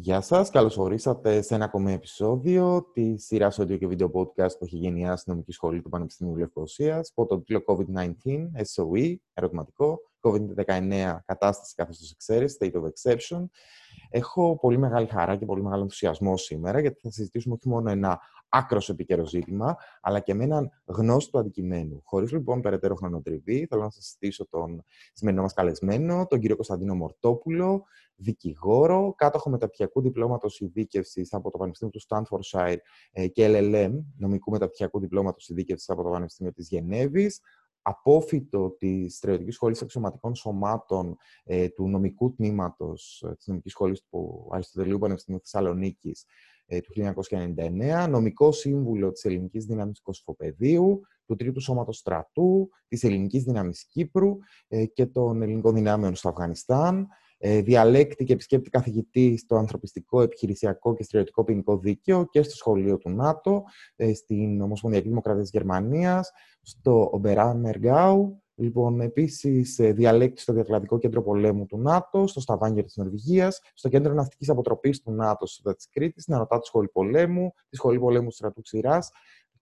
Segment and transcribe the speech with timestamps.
[0.00, 4.64] Γεια σας, καλώς ορίσατε σε ένα ακόμα επεισόδιο της σειράς audio και βίντεο podcast που
[4.64, 8.12] έχει γενιάσει η Νομική Σχολή του Πανεπιστημίου Λευκοσίας από τον τίτλο COVID-19,
[8.74, 9.98] SOE, ερωτηματικό,
[10.30, 13.44] COVID-19, κατάσταση καθώς εξαίρεση, state of exception.
[14.10, 18.20] Έχω πολύ μεγάλη χαρά και πολύ μεγάλο ενθουσιασμό σήμερα, γιατί θα συζητήσουμε όχι μόνο ένα
[18.48, 22.00] άκρος επίκαιρο ζήτημα, αλλά και με έναν γνώστο του αντικειμένου.
[22.04, 26.94] Χωρίς λοιπόν περαιτέρω χρονοτριβή, θέλω να σας συστήσω τον σημερινό μας καλεσμένο, τον κύριο Κωνσταντίνο
[26.94, 27.84] Μορτόπουλο,
[28.16, 32.78] δικηγόρο, κάτοχο μεταπτυχιακού διπλώματος ειδίκευσης από το Πανεπιστήμιο του Στάνφορσάιρ
[33.32, 37.40] και LLM, νομικού μεταπτυχιακού διπλώματος ειδίκευσης από το Πανεπιστήμιο της Γενέβης,
[37.88, 44.48] απόφυτο της Στρατιωτικής Σχολή Αξιωματικών Σωμάτων ε, του νομικού τμήματος ε, της Νομικής Σχολή του
[44.50, 46.24] Αριστοτελείου Πανεπιστημίου Θεσσαλονίκης
[46.66, 46.92] ε, του
[48.04, 54.36] 1999, νομικό σύμβουλο της Ελληνικής Δύναμης Κοσφοπεδίου, του Τρίτου Σώματος Στρατού, της Ελληνικής Δύναμης Κύπρου
[54.68, 57.08] ε, και των Ελληνικών Δυνάμεων στο Αφγανιστάν.
[57.38, 62.98] Ε, διαλέκτη και επισκέπτη καθηγητή στο ανθρωπιστικό, επιχειρησιακό και στρατιωτικό ποινικό δίκαιο και στο σχολείο
[62.98, 63.64] του ΝΑΤΟ,
[63.96, 66.30] ε, στην Ομοσπονδιακή Δημοκρατία της Γερμανίας,
[66.62, 72.84] στο Ομπεράν Μεργάου, Λοιπόν, επίσης ε, διαλέκτη στο Διακλαδικό Κέντρο Πολέμου του ΝΑΤΟ, στο Σταβάνγκερ
[72.84, 76.88] της Νορβηγίας, στο Κέντρο Ναυτικής Αποτροπής του ΝΑΤΟ στη τη Κρήτη, στην Ανωτά τη Σχολή
[76.88, 79.10] Πολέμου, τη Σχολή Πολέμου του Στρατού Ξηράς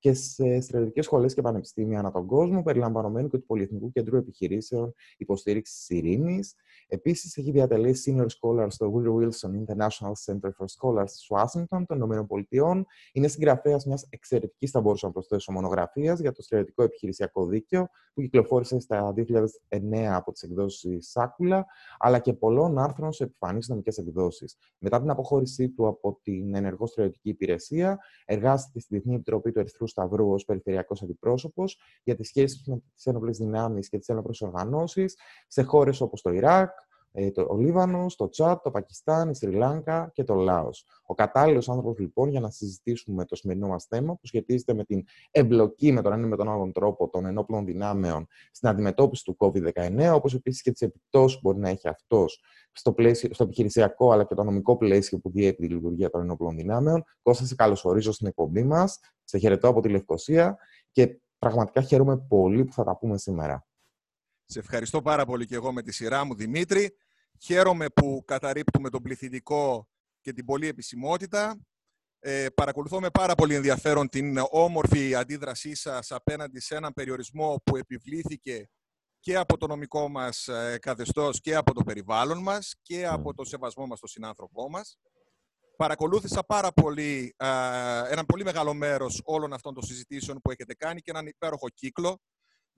[0.06, 4.94] και σε στρατιωτικές σχολές και πανεπιστήμια ανά τον κόσμο, περιλαμβανομένου και του Πολυεθνικού Κέντρου Επιχειρήσεων
[5.16, 6.54] Υποστήριξης Ειρήνης.
[6.88, 12.26] Επίσης, έχει διατελέσει Senior Scholar στο Woodrow Wilson International Center for Scholars της Ουάσιγκτον των
[12.50, 12.86] ΗΠΑ.
[13.12, 18.22] Είναι συγγραφέας μιας εξαιρετικής, θα μπορούσα να προσθέσω, μονογραφίας για το στρατιωτικό επιχειρησιακό δίκαιο, που
[18.22, 21.66] κυκλοφόρησε στα 2009 από τις εκδόσεις Σάκουλα,
[21.98, 24.56] αλλά και πολλών άρθρων σε επιφανείς νομικές εκδόσεις.
[24.78, 29.86] Μετά την αποχώρησή του από την ενεργό στρατιωτική υπηρεσία, εργάστηκε στη Διεθνή Επιτροπή του Ερυθρού
[29.96, 35.18] Σταυρού ως περιφερειακός αντιπρόσωπος για τις σχέσεις με τις ένοπλε δυνάμεις και τις ένοπλε οργανώσεις
[35.46, 36.72] σε χώρες όπως το Ιράκ, ε,
[37.34, 40.86] το, ο Λίβανος, το Τσάτ, το Πακιστάν, η Σρι Λάνκα και το Λάος.
[41.02, 45.04] Ο κατάλληλος άνθρωπος λοιπόν για να συζητήσουμε το σημερινό μας θέμα που σχετίζεται με την
[45.30, 49.36] εμπλοκή με τον ένα ή με τον άλλον τρόπο των ενόπλων δυνάμεων στην αντιμετώπιση του
[49.38, 52.40] COVID-19, όπως επίσης και τις επιπτώσεις που μπορεί να έχει αυτός
[52.72, 56.56] στο, πλαίσιο, στο επιχειρησιακό αλλά και το νομικό πλαίσιο που διέπει τη λειτουργία των ενόπλων
[56.56, 57.04] δυνάμεων.
[57.22, 58.98] Κώστα, σε καλωσορίζω στην εκπομπή μας.
[59.24, 60.56] Σε χαιρετώ από τη Λευκοσία
[60.90, 63.66] και πραγματικά χαίρομαι πολύ που θα τα πούμε σήμερα.
[64.48, 66.96] Σε ευχαριστώ πάρα πολύ και εγώ με τη σειρά μου, Δημήτρη.
[67.42, 69.88] Χαίρομαι που καταρρύπτουμε τον πληθυντικό
[70.20, 71.60] και την πολλή επισημότητα.
[72.18, 77.76] Ε, παρακολουθώ με πάρα πολύ ενδιαφέρον την όμορφη αντίδρασή σας απέναντι σε έναν περιορισμό που
[77.76, 78.68] επιβλήθηκε
[79.20, 83.44] και από το νομικό μας ε, καθεστώς και από το περιβάλλον μας και από το
[83.44, 84.98] σεβασμό μας στον συνάνθρωπό μας.
[85.76, 87.46] Παρακολούθησα πάρα πολύ, ε,
[88.08, 92.20] ένα πολύ μεγάλο μέρος όλων αυτών των συζητήσεων που έχετε κάνει και έναν υπέροχο κύκλο.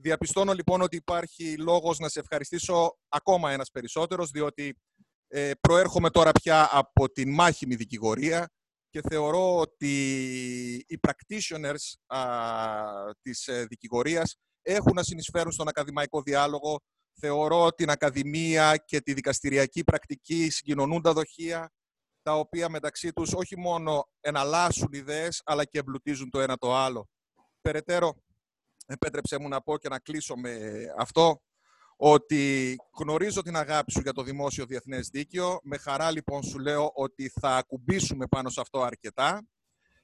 [0.01, 4.79] Διαπιστώνω λοιπόν ότι υπάρχει λόγος να σε ευχαριστήσω ακόμα ένας περισσότερος, διότι
[5.29, 8.51] ε, προέρχομαι τώρα πια από την μάχημη δικηγορία
[8.91, 9.95] και θεωρώ ότι
[10.89, 12.23] οι practitioners α,
[13.23, 16.79] της ε, δικηγορίας έχουν να συνεισφέρουν στον ακαδημαϊκό διάλογο.
[17.21, 21.73] Θεωρώ την ακαδημία και τη δικαστηριακή πρακτική συγκοινωνούν τα δοχεία,
[22.23, 27.09] τα οποία μεταξύ τους όχι μόνο εναλλάσσουν ιδέες, αλλά και εμπλουτίζουν το ένα το άλλο.
[27.61, 28.15] Περαιτέρω,
[28.89, 30.59] επέτρεψέ μου να πω και να κλείσω με
[30.99, 31.43] αυτό,
[31.97, 35.61] ότι γνωρίζω την αγάπη σου για το δημόσιο διεθνές δίκαιο.
[35.63, 39.49] Με χαρά λοιπόν σου λέω ότι θα ακουμπήσουμε πάνω σε αυτό αρκετά.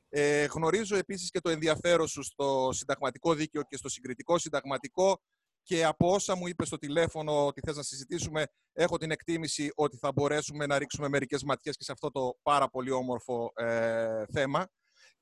[0.09, 5.21] Ε, γνωρίζω επίσης και το ενδιαφέρον σου στο συνταγματικό δίκαιο και στο συγκριτικό συνταγματικό
[5.62, 9.97] και από όσα μου είπες στο τηλέφωνο ότι θες να συζητήσουμε, έχω την εκτίμηση ότι
[9.97, 14.67] θα μπορέσουμε να ρίξουμε μερικές ματιές και σε αυτό το πάρα πολύ όμορφο ε, θέμα.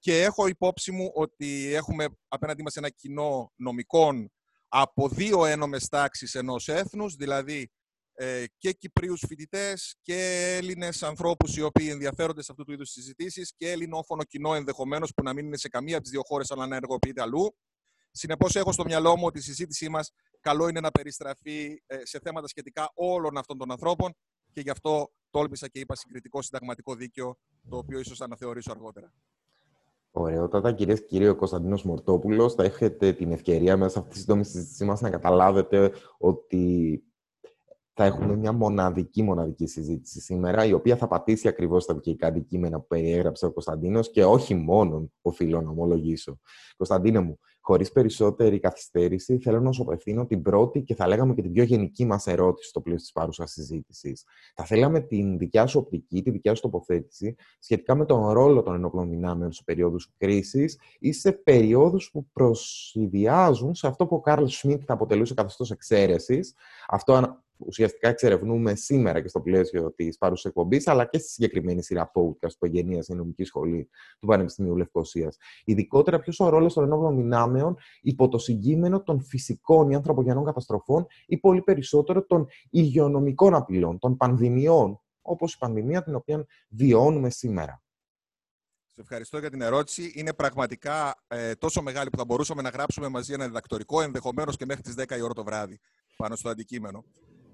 [0.02, 4.32] Και έχω υπόψη μου ότι έχουμε απέναντί μας ένα κοινό νομικών
[4.68, 7.70] από δύο ένομες τάξεις ενός έθνους, δηλαδή
[8.12, 13.52] ε, και Κυπρίους φοιτητές και Έλληνες ανθρώπους οι οποίοι ενδιαφέρονται σε αυτού του είδους συζητήσεις
[13.56, 16.66] και ελληνόφωνο κοινό ενδεχομένως που να μην είναι σε καμία από τις δύο χώρες αλλά
[16.66, 17.56] να ενεργοποιείται αλλού.
[18.10, 22.18] Συνεπώς έχω στο μυαλό μου ότι η συζήτησή μας καλό είναι να περιστραφεί ε, σε
[22.22, 24.12] θέματα σχετικά όλων αυτών των ανθρώπων
[24.52, 27.38] και γι' αυτό τόλμησα και είπα συγκριτικό συνταγματικό δίκαιο,
[27.68, 29.12] το οποίο ίσως αναθεωρήσω αργότερα.
[30.14, 32.54] Ωραιότατα, κυρίε και κύριοι, ο Κωνσταντίνος Μορτόπουλος.
[32.54, 37.04] Θα έχετε την ευκαιρία μέσα σε αυτής της σύντομη συζήτησής μας να καταλάβετε ότι
[37.94, 42.80] θα έχουμε μια μοναδική μοναδική συζήτηση σήμερα, η οποία θα πατήσει ακριβώς στα δικαιικά αντικείμενα
[42.80, 46.38] που περιέγραψε ο Κωνσταντίνος και όχι μόνο οφείλω να ομολογήσω.
[46.76, 51.42] Κωνσταντίνε μου, χωρίς περισσότερη καθυστέρηση, θέλω να σου απευθύνω την πρώτη και θα λέγαμε και
[51.42, 54.24] την πιο γενική μας ερώτηση στο πλαίσιο της παρούσας συζήτησης.
[54.54, 58.74] Θα θέλαμε την δικιά σου οπτική, τη δικιά σου τοποθέτηση σχετικά με τον ρόλο των
[58.74, 64.44] ενόπλων δυνάμεων σε περίοδους κρίσης ή σε περίοδους που προσιδιάζουν σε αυτό που ο Κάρλ
[64.46, 66.54] Σμιτ θα αποτελούσε καθεστώς εξαίρεσης.
[66.88, 72.10] Αυτό ουσιαστικά εξερευνούμε σήμερα και στο πλαίσιο της παρούσας εκπομπής, αλλά και στη συγκεκριμένη σειρά
[72.14, 73.88] podcast που εγκαινίασε η Νομική Σχολή
[74.18, 75.36] του Πανεπιστημίου Λευκοσίας.
[75.64, 81.06] Ειδικότερα, ποιος ο ρόλος των ενόπλων δυνάμεων υπό το συγκείμενο των φυσικών ή ανθρωπογενών καταστροφών
[81.26, 87.82] ή πολύ περισσότερο των υγειονομικών απειλών, των πανδημιών, όπως η πανδημία την οποία βιώνουμε σήμερα.
[88.94, 90.12] Σε ευχαριστώ για την ερώτηση.
[90.14, 94.64] Είναι πραγματικά ε, τόσο μεγάλη που θα μπορούσαμε να γράψουμε μαζί ένα διδακτορικό, ενδεχομένως και
[94.66, 95.80] μέχρι τις 10 η ώρα το βράδυ,
[96.16, 97.04] πάνω στο αντικείμενο.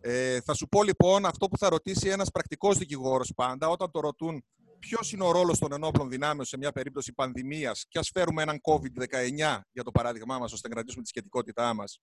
[0.00, 4.00] Ε, θα σου πω λοιπόν αυτό που θα ρωτήσει ένας πρακτικός δικηγόρος πάντα, όταν το
[4.00, 4.44] ρωτούν
[4.78, 8.60] ποιος είναι ο ρόλος των ενόπλων δυνάμεων σε μια περίπτωση πανδημίας, και ας φέρουμε έναν
[8.62, 12.00] COVID-19 για το παράδειγμά μας, ώστε να κρατήσουμε τη σχετικότητά μας.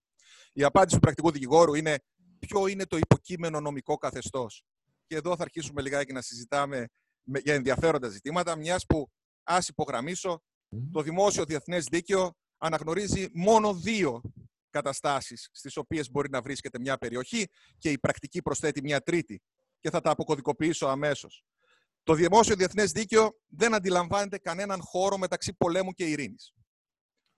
[0.53, 1.97] Η απάντηση του πρακτικού δικηγόρου είναι
[2.39, 4.63] ποιο είναι το υποκείμενο νομικό καθεστώς.
[5.07, 6.88] Και εδώ θα αρχίσουμε λιγάκι να συζητάμε
[7.44, 9.09] για ενδιαφέροντα ζητήματα, μιας που
[9.44, 10.44] Α υπογραμμίσω,
[10.91, 14.21] το δημόσιο διεθνές δίκαιο αναγνωρίζει μόνο δύο
[14.75, 19.42] καταστάσεις στις οποίες μπορεί να βρίσκεται μια περιοχή και η πρακτική προσθέτει μια τρίτη
[19.80, 21.44] και θα τα αποκωδικοποιήσω αμέσως.
[22.04, 26.54] Το δημόσιο διεθνές δίκαιο δεν αντιλαμβάνεται κανέναν χώρο μεταξύ πολέμου και ειρήνης.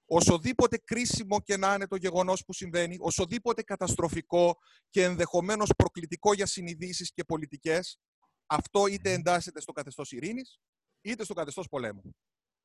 [0.05, 4.55] Οσοδήποτε κρίσιμο και να είναι το γεγονός που συμβαίνει, οσοδήποτε καταστροφικό
[4.89, 7.99] και ενδεχομένως προκλητικό για συνειδήσεις και πολιτικές,
[8.45, 10.59] αυτό είτε εντάσσεται στο καθεστώς ειρήνης,
[11.01, 12.15] είτε στο καθεστώς πολέμου.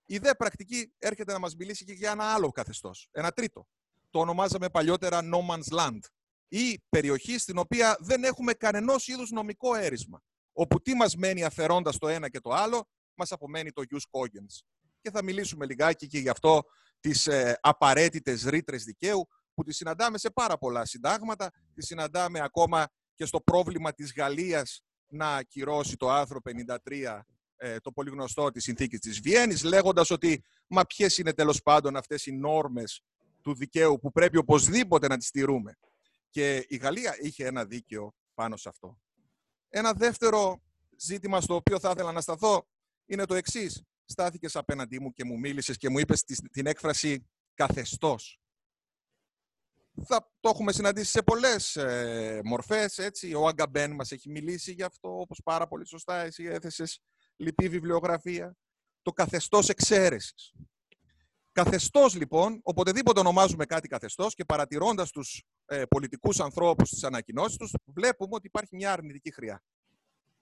[0.05, 3.67] Η δε πρακτική έρχεται να μας μιλήσει και για ένα άλλο καθεστώς, ένα τρίτο.
[4.13, 6.01] Το ονομάζαμε παλιότερα No Man's Land
[6.49, 10.23] ή περιοχή στην οποία δεν έχουμε κανενός είδους νομικό έρισμα.
[10.53, 14.65] Όπου τι μας μένει αφαιρώντας το ένα και το άλλο, μας απομένει το Ιus Cogens.
[15.01, 16.63] Και θα μιλήσουμε λιγάκι και γι' αυτό
[17.01, 22.87] τις ε, απαραίτητες ρήτρες δικαίου που τις συναντάμε σε πάρα πολλά συντάγματα, τις συναντάμε ακόμα
[23.15, 26.39] και στο πρόβλημα της Γαλλίας να ακυρώσει το άρθρο
[26.85, 27.21] 53
[27.57, 31.97] ε, το πολύ γνωστό της συνθήκης της Βιέννης, λέγοντας ότι μα ποιες είναι τέλος πάντων
[31.97, 33.03] αυτές οι νόρμες
[33.43, 35.79] του δικαίου που πρέπει οπωσδήποτε να τις στηρούμε.
[36.31, 39.01] Και η Γαλλία είχε ένα δίκαιο πάνω σε αυτό.
[39.69, 40.63] Ένα δεύτερο
[40.97, 42.69] ζήτημα στο οποίο θα ήθελα να σταθώ
[43.07, 43.83] είναι το εξής.
[44.05, 46.23] Στάθηκες απέναντί μου και μου μίλησες και μου είπες
[46.53, 48.41] την έκφραση καθεστώς.
[50.05, 53.35] Θα το έχουμε συναντήσει σε πολλές ε, μορφές, έτσι.
[53.35, 57.01] Ο Αγκαμπέν μας έχει μιλήσει γι' αυτό, όπως πάρα πολύ σωστά εσύ έθεσες
[57.37, 58.57] λυπή βιβλιογραφία,
[59.03, 60.53] το καθεστώς εξαίρεσης.
[61.53, 67.75] Καθεστώς λοιπόν, οποτεδήποτε ονομάζουμε κάτι καθεστώς και παρατηρώντας τους ε, πολιτικούς ανθρώπους στις ανακοινώσεις τους,
[67.85, 69.63] βλέπουμε ότι υπάρχει μια αρνητική χρειά.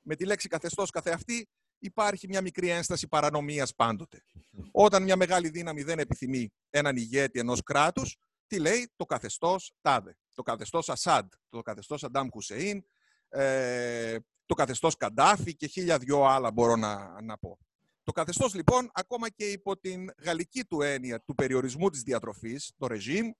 [0.00, 1.48] Με τη λέξη καθεστώς καθεαυτή
[1.78, 4.22] υπάρχει μια μικρή ένσταση παρανομίας πάντοτε.
[4.70, 8.16] Όταν μια μεγάλη δύναμη δεν επιθυμεί έναν ηγέτη ενός κράτους,
[8.46, 12.84] τι λέει το καθεστώς τάδε, το καθεστώς Ασάντ, το καθεστώς Αντάμ Χουσεΐν,
[13.28, 14.16] ε,
[14.46, 17.58] το καθεστώς Καντάφη και χίλια δυο άλλα μπορώ να, να πω.
[18.02, 22.86] Το καθεστώς λοιπόν, ακόμα και υπό την γαλλική του έννοια του περιορισμού της διατροφής, το
[22.90, 23.30] regime,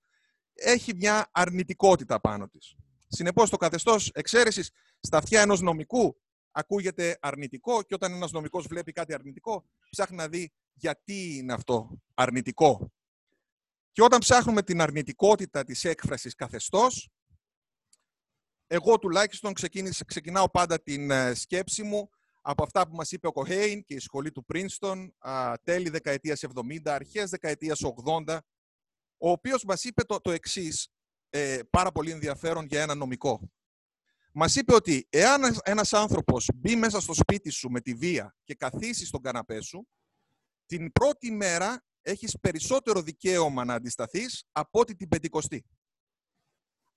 [0.55, 2.77] έχει μια αρνητικότητα πάνω της.
[3.09, 4.71] Συνεπώς το καθεστώς εξαίρεσης
[5.01, 6.17] στα αυτιά ενός νομικού
[6.51, 12.01] ακούγεται αρνητικό και όταν ένας νομικός βλέπει κάτι αρνητικό ψάχνει να δει γιατί είναι αυτό
[12.15, 12.93] αρνητικό.
[13.93, 17.11] Και όταν ψάχνουμε την αρνητικότητα της έκφρασης καθεστώς,
[18.67, 19.53] εγώ τουλάχιστον
[20.07, 22.11] ξεκινάω πάντα την ε, σκέψη μου
[22.41, 25.15] από αυτά που μας είπε ο Κοχέιν και η σχολή του Πρίνστον
[25.63, 27.81] τέλη δεκαετίας 70, αρχές δεκαετίας
[28.27, 28.39] 80,
[29.19, 30.89] ο οποίος μας είπε το, το εξής,
[31.31, 33.51] ε, πάρα πολύ ενδιαφέρον για ένα νομικό.
[34.33, 38.55] Μας είπε ότι εάν ένας άνθρωπος μπει μέσα στο σπίτι σου με τη βία και
[38.55, 39.89] καθίσει στον καναπέ σου,
[40.67, 45.65] την πρώτη μέρα έχεις περισσότερο δικαίωμα να αντισταθείς από ότι την πεντηκοστή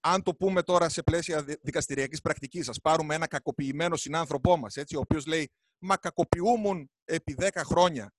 [0.06, 4.96] αν το πούμε τώρα σε πλαίσια δικαστηριακής πρακτικής, ας πάρουμε ένα κακοποιημένο συνάνθρωπό μας, έτσι,
[4.96, 8.14] ο οποίος λέει «Μα κακοποιούμουν επί 10 χρόνια».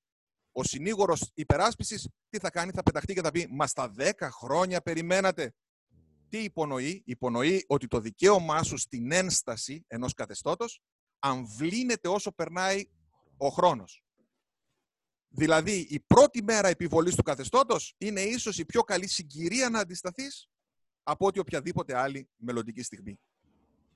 [0.53, 4.81] Ο συνήγορος υπεράσπισης τι θα κάνει, θα πεταχτεί και θα πει «Μα στα 10 χρόνια
[4.81, 5.55] περιμένατε».
[6.29, 10.83] Τι υπονοεί, υπονοεί ότι το δικαίωμά σου στην ένσταση ενός καθεστώτος
[11.19, 12.85] αμβλύνεται όσο περνάει
[13.37, 14.05] ο χρόνος.
[15.29, 20.49] Δηλαδή, η πρώτη μέρα επιβολής του καθεστώτος είναι ίσως η πιο καλή συγκυρία να αντισταθείς
[21.05, 23.21] από ότι οποιαδήποτε άλλη μελλοντική στιγμή.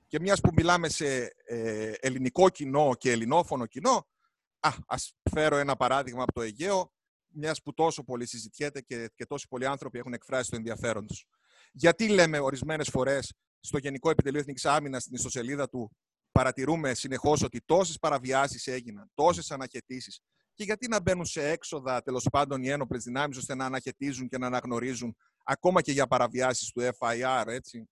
[0.07, 4.07] Και μιας που μιλάμε σε ε, ελληνικό κοινό και ελληνόφωνο κοινό,
[4.59, 6.93] α, ας φέρω ένα παράδειγμα από το Αιγαίο,
[7.27, 11.25] μιας που τόσο πολύ συζητιέται και, και τόσοι πολλοί άνθρωποι έχουν εκφράσει το ενδιαφέρον τους.
[11.71, 15.91] Γιατί λέμε ορισμένες φορές στο Γενικό Επιτελείο Εθνικής Άμυνας στην ιστοσελίδα του
[16.31, 20.21] παρατηρούμε συνεχώς ότι τόσες παραβιάσεις έγιναν, τόσες αναχαιτήσεις
[20.59, 24.37] και γιατί να μπαίνουν σε έξοδα τέλος πάντων οι ένοπλες δυνάμεις ώστε να αναχαιτίζουν και
[24.37, 27.89] να αναγνωρίζουν ακόμα και για παραβιάσεις του FIR, έτσι.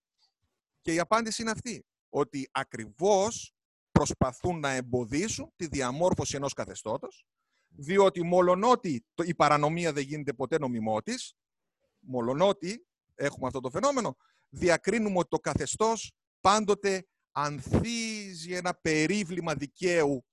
[0.81, 3.53] Και η απάντηση είναι αυτή, ότι ακριβώς
[3.91, 7.25] προσπαθούν να εμποδίσουν τη διαμόρφωση ενός καθεστώτος,
[7.67, 11.33] διότι μολονότι η παρανομία δεν γίνεται ποτέ νομιμότης,
[12.00, 14.17] μολονότι έχουμε αυτό το φαινόμενο,
[14.50, 20.25] διακρίνουμε ότι το καθεστώς πάντοτε ανθίζει ένα περίβλημα δικαίου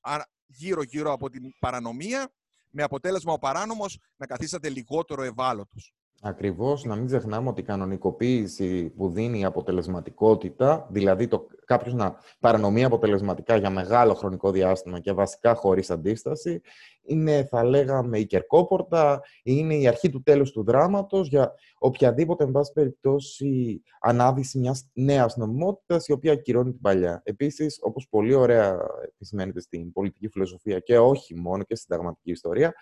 [0.56, 2.32] γύρω-γύρω από την παρανομία,
[2.70, 5.94] με αποτέλεσμα ο παράνομος να καθίσταται λιγότερο ευάλωτος.
[6.26, 12.16] Ακριβώς, να μην ξεχνάμε ότι η κανονικοποίηση που δίνει η αποτελεσματικότητα, δηλαδή το κάποιος να
[12.40, 16.61] παρανομεί αποτελεσματικά για μεγάλο χρονικό διάστημα και βασικά χωρίς αντίσταση,
[17.04, 22.50] είναι, θα λέγαμε, η κερκόπορτα, είναι η αρχή του τέλους του δράματος για οποιαδήποτε, εν
[22.50, 27.20] πάση περιπτώσει, ανάδυση μιας νέας νομιμότητας, η οποία ακυρώνει την παλιά.
[27.25, 32.75] Επίσης, όπως πολύ ωραία επισημαίνεται στην πολιτική φιλοσοφία και όχι μόνο και στην συνταγματική ιστορία,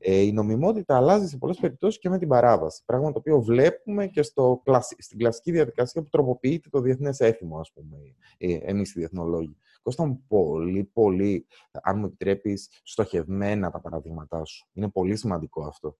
[0.00, 2.82] ε, η νομιμότητα αλλάζει σε πολλές περιπτώσεις και με την παράβαση.
[2.84, 4.62] Πράγμα το οποίο βλέπουμε και στο,
[4.98, 7.96] στην κλασική διαδικασία που τροποποιείται το διεθνές έθιμο, ας πούμε,
[8.38, 9.56] ε, εμείς οι διεθνολόγοι.
[9.82, 14.68] Κώστα μου, πολύ, πολύ, αν μου επιτρέπεις, στοχευμένα τα παραδείγματά σου.
[14.72, 15.98] Είναι πολύ σημαντικό αυτό.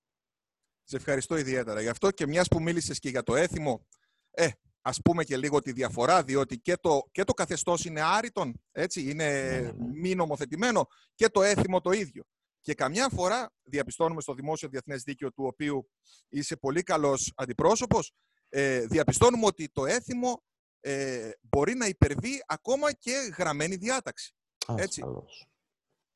[0.82, 1.80] Σε ευχαριστώ ιδιαίτερα.
[1.80, 3.86] Γι' αυτό και μιας που μίλησες και για το έθιμο,
[4.30, 4.48] ε,
[4.80, 9.10] ας πούμε και λίγο τη διαφορά, διότι και το, και το καθεστώς είναι άρρητον, έτσι,
[9.10, 9.72] είναι ναι, ναι, ναι.
[10.00, 12.22] μη νομοθετημένο, και το έθιμο το ίδιο.
[12.60, 15.88] Και καμιά φορά διαπιστώνουμε στο δημόσιο διεθνές δίκαιο του οποίου
[16.28, 18.12] είσαι πολύ καλός αντιπρόσωπος,
[18.48, 20.42] ε, διαπιστώνουμε ότι το έθιμο
[20.80, 24.34] ε, μπορεί να υπερβεί ακόμα και γραμμένη διάταξη.
[24.76, 25.02] Έτσι.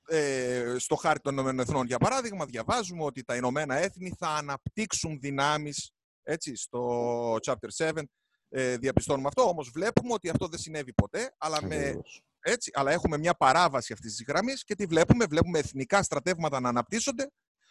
[0.06, 5.18] Ε, στο χάρτη των Ηνωμένων Εθνών, για παράδειγμα, διαβάζουμε ότι τα Ηνωμένα Έθνη θα αναπτύξουν
[5.20, 5.92] δυνάμεις,
[6.22, 8.02] έτσι, στο Chapter 7,
[8.48, 12.00] ε, διαπιστώνουμε αυτό, όμως βλέπουμε ότι αυτό δεν συνέβη ποτέ, αλλά με
[12.40, 15.24] έτσι, αλλά έχουμε μια παράβαση αυτής της γραμμής και τη βλέπουμε.
[15.24, 17.30] Βλέπουμε εθνικά στρατεύματα να αναπτύσσονται,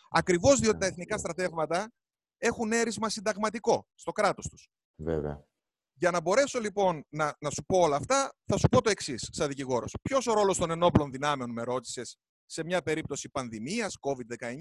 [0.10, 1.92] ακριβώς διότι τα εθνικά στρατεύματα
[2.38, 4.70] έχουν έρισμα συνταγματικό στο κράτος τους.
[4.96, 5.46] Βέβαια.
[5.94, 9.30] Για να μπορέσω λοιπόν να, να σου πω όλα αυτά, θα σου πω το εξής,
[9.32, 9.88] σαν δικηγόρο.
[10.02, 14.58] Ποιος ο ρόλος των ενόπλων δυνάμεων, με ρώτησες, σε μια περίπτωση πανδημίας, COVID-19;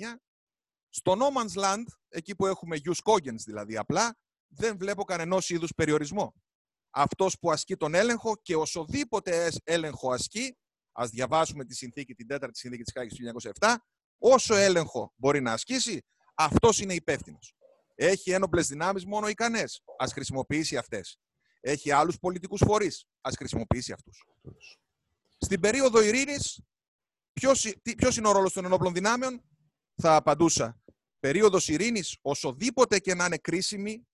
[0.89, 5.73] Στο No Man's Land, εκεί που έχουμε use cogens δηλαδή απλά, δεν βλέπω κανένα είδους
[5.77, 6.35] περιορισμό
[6.91, 10.57] αυτός που ασκεί τον έλεγχο και οσοδήποτε έλεγχο ασκεί,
[10.93, 13.75] ας διαβάσουμε τη συνθήκη, την τέταρτη συνθήκη της Χάγης του 1907,
[14.19, 16.01] όσο έλεγχο μπορεί να ασκήσει,
[16.35, 17.55] αυτός είναι υπεύθυνος.
[18.03, 21.19] Έχει ένοπλες δυνάμεις μόνο ικανές, ας χρησιμοποιήσει αυτές.
[21.61, 24.25] Έχει άλλους πολιτικούς φορείς, ας χρησιμοποιήσει αυτούς.
[25.39, 26.61] Στην περίοδο ειρήνης,
[27.33, 29.43] ποιος, ποιος είναι ο ρόλος των ενόπλων δυνάμεων,
[29.95, 30.83] θα απαντούσα.
[31.21, 34.07] Περίοδος ειρήνης, osodήποτε και να είναι κρίσιμη,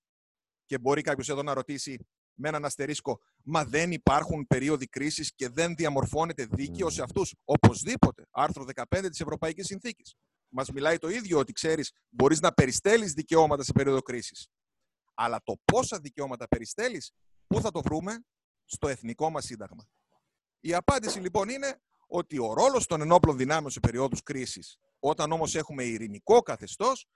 [0.65, 5.49] και μπορεί κάποιος εδώ να ρωτήσει με έναν αστερίσκο, μα δεν υπάρχουν περίοδοι κρίσης και
[5.49, 8.27] δεν διαμορφώνεται δίκαιο σε αυτούς; Οπωσδήποτε.
[8.31, 10.15] Άρθρο 15 της Ευρωπαϊκής Συνθήκης.
[10.59, 14.49] Μας μιλάει το ίδιο ότι ξέρεις, μπορείς να περιστέλεις δικαιώματα σε περίοδο κρίσης.
[15.15, 17.13] Αλλά το πόσα δικαιώματα περιστέλεις,
[17.47, 18.25] πού θα το βρούμε,
[18.65, 19.89] στο εθνικό μας σύνταγμα.
[20.61, 25.55] Η απάντηση λοιπόν είναι ότι ο ρόλος των ενόπλων δυνάμεων σε περίοδους κρίσης, όταν όμως
[25.55, 27.07] έχουμε ειρηνικό καθεστώς,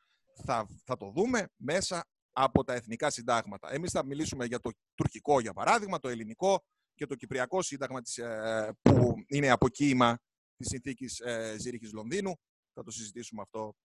[0.45, 3.73] θα, θα το δούμε μέσα από τα εθνικά συντάγματα.
[3.73, 8.19] Εμείς θα μιλήσουμε για το τουρκικό, για παράδειγμα, το ελληνικό και το κυπριακό σύνταγμα της,
[8.19, 10.19] ε, που είναι αποκοίημα
[10.57, 12.41] της συνθήκης ε, Ζήριχης Λονδίνου.
[12.73, 13.77] Θα το συζητήσουμε αυτό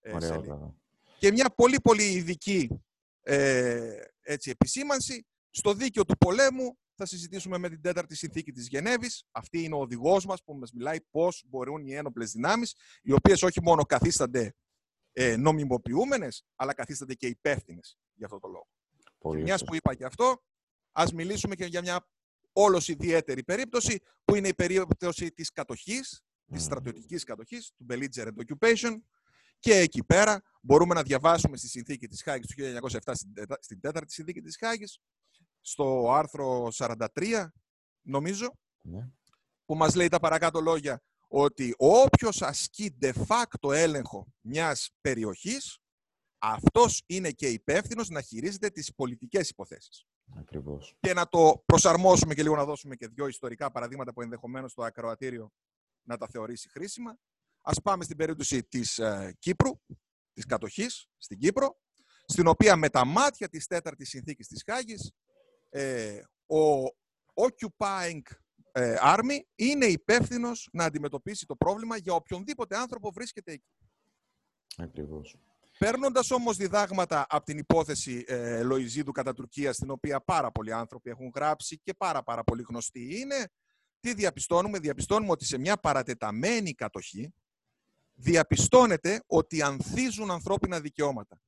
[0.00, 0.76] ε, σε λίγο.
[1.18, 2.68] Και μια πολύ πολύ ειδική
[3.22, 5.26] ε, έτσι, επισήμανση.
[5.50, 9.24] Στο δίκαιο του πολέμου θα συζητήσουμε με την τέταρτη συνθήκη της Γενέβης.
[9.30, 13.42] Αυτή είναι ο οδηγός μας που μας μιλάει πώς μπορούν οι ένοπλες δυνάμεις, οι οποίες
[13.42, 14.54] όχι μόνο καθίστανται
[15.12, 18.68] ε, νομιμοποιούμενες, αλλά καθίστανται και υπεύθυνες για αυτό το λόγο.
[19.42, 20.42] Μιας που είπα και αυτό,
[20.92, 22.08] ας μιλήσουμε και για μια
[22.52, 26.22] όλος ιδιαίτερη περίπτωση, που είναι η περίπτωση της κατοχής,
[26.52, 28.96] της στρατιωτικής κατοχής, του belligerent occupation,
[29.58, 32.54] και εκεί πέρα μπορούμε να διαβάσουμε στη συνθήκη της Χάγης του
[33.02, 33.12] 1907,
[33.60, 34.98] στην τέταρτη συνθήκη της Χάγης,
[35.60, 37.52] στο άρθρο 43,
[38.02, 39.08] νομίζω, ναι.
[39.64, 45.78] που μας λέει τα παρακάτω λόγια ότι όποιος ασκεί de facto έλεγχο μιας περιοχής,
[46.38, 50.04] αυτός είναι και υπεύθυνος να χειρίζεται τις πολιτικές υποθέσεις.
[50.36, 50.94] Ακριβώς.
[51.00, 54.82] Και να το προσαρμόσουμε και λίγο να δώσουμε και δύο ιστορικά παραδείγματα που ενδεχομένως το
[54.82, 55.52] ακροατήριο
[56.02, 57.18] να τα θεωρήσει χρήσιμα.
[57.60, 59.80] Ας πάμε στην περίπτωση της ε, Κύπρου,
[60.32, 61.78] της κατοχής στην Κύπρο,
[62.26, 65.12] στην οποία με τα μάτια της τέταρτης συνθήκης της Χάγης,
[65.68, 66.82] ε, ο
[67.34, 68.20] occupying
[68.72, 73.72] ε, Army είναι υπεύθυνος να αντιμετωπίσει το πρόβλημα για οποιονδήποτε άνθρωπο βρίσκεται εκεί.
[74.76, 75.36] Ακριβώς.
[75.78, 81.10] Παίρνοντας όμως διδάγματα από την υπόθεση ε, Λοϊζίδου κατά Τουρκία, στην οποία πάρα πολλοί άνθρωποι
[81.10, 83.48] έχουν γράψει και πάρα, πάρα πολύ γνωστοί είναι,
[84.02, 87.34] τι διαπιστώνουμε, διαπιστώνουμε ότι σε μια παρατεταμένη κατοχή
[88.14, 91.40] διαπιστώνεται ότι ανθίζουν ανθρώπινα δικαιώματα.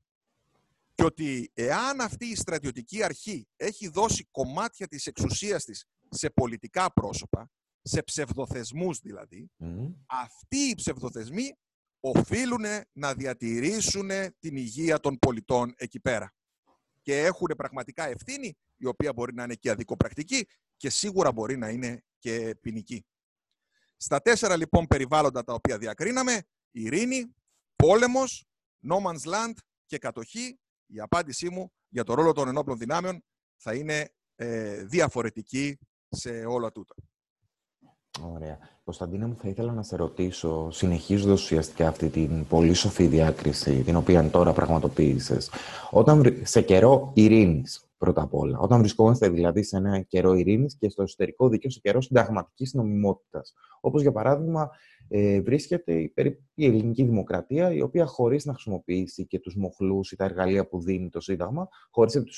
[0.94, 6.92] Και ότι εάν αυτή η στρατιωτική αρχή έχει δώσει κομμάτια της εξουσίας της σε πολιτικά
[6.92, 7.50] πρόσωπα,
[7.82, 9.50] σε ψευδοθεσμούς δηλαδή,
[10.06, 11.56] αυτοί οι ψευδοθεσμοί
[12.00, 16.34] οφείλουν να διατηρήσουν την υγεία των πολιτών εκεί πέρα.
[17.02, 20.46] Και έχουν πραγματικά ευθύνη, η οποία μπορεί να είναι και αδικοπρακτική,
[20.76, 23.07] και σίγουρα μπορεί να είναι και ποινική.
[23.97, 27.35] Στα τέσσερα λοιπόν περιβάλλοντα τα οποία διακρίναμε, ειρήνη,
[27.76, 28.45] πόλεμος,
[28.88, 29.54] no man's land
[29.87, 33.25] και κατοχή, η απάντησή μου για το ρόλο των ενόπλων δυνάμεων
[33.57, 35.78] θα είναι ε, διαφορετική
[36.09, 36.95] σε όλα τούτα.
[38.21, 38.59] Ωραία.
[38.85, 43.97] Κωνσταντίνα μου, θα ήθελα να σε ρωτήσω, συνεχίζοντας ουσιαστικά αυτή την πολύ σοφή διάκριση, την
[43.97, 45.50] οποία τώρα πραγματοποίησες,
[45.90, 50.88] όταν σε καιρό ειρήνης, πρώτα απ' όλα, όταν βρισκόμαστε δηλαδή σε ένα καιρό ειρήνης και
[50.88, 54.70] στο εσωτερικό δίκαιο σε καιρό συνταγματικής νομιμότητας, όπως για παράδειγμα
[55.08, 56.12] ε, βρίσκεται η,
[56.54, 60.80] η ελληνική δημοκρατία, η οποία χωρίς να χρησιμοποιήσει και τους μοχλούς ή τα εργαλεία που
[60.80, 62.30] δίνει το Σύνταγμα, χωρίς επί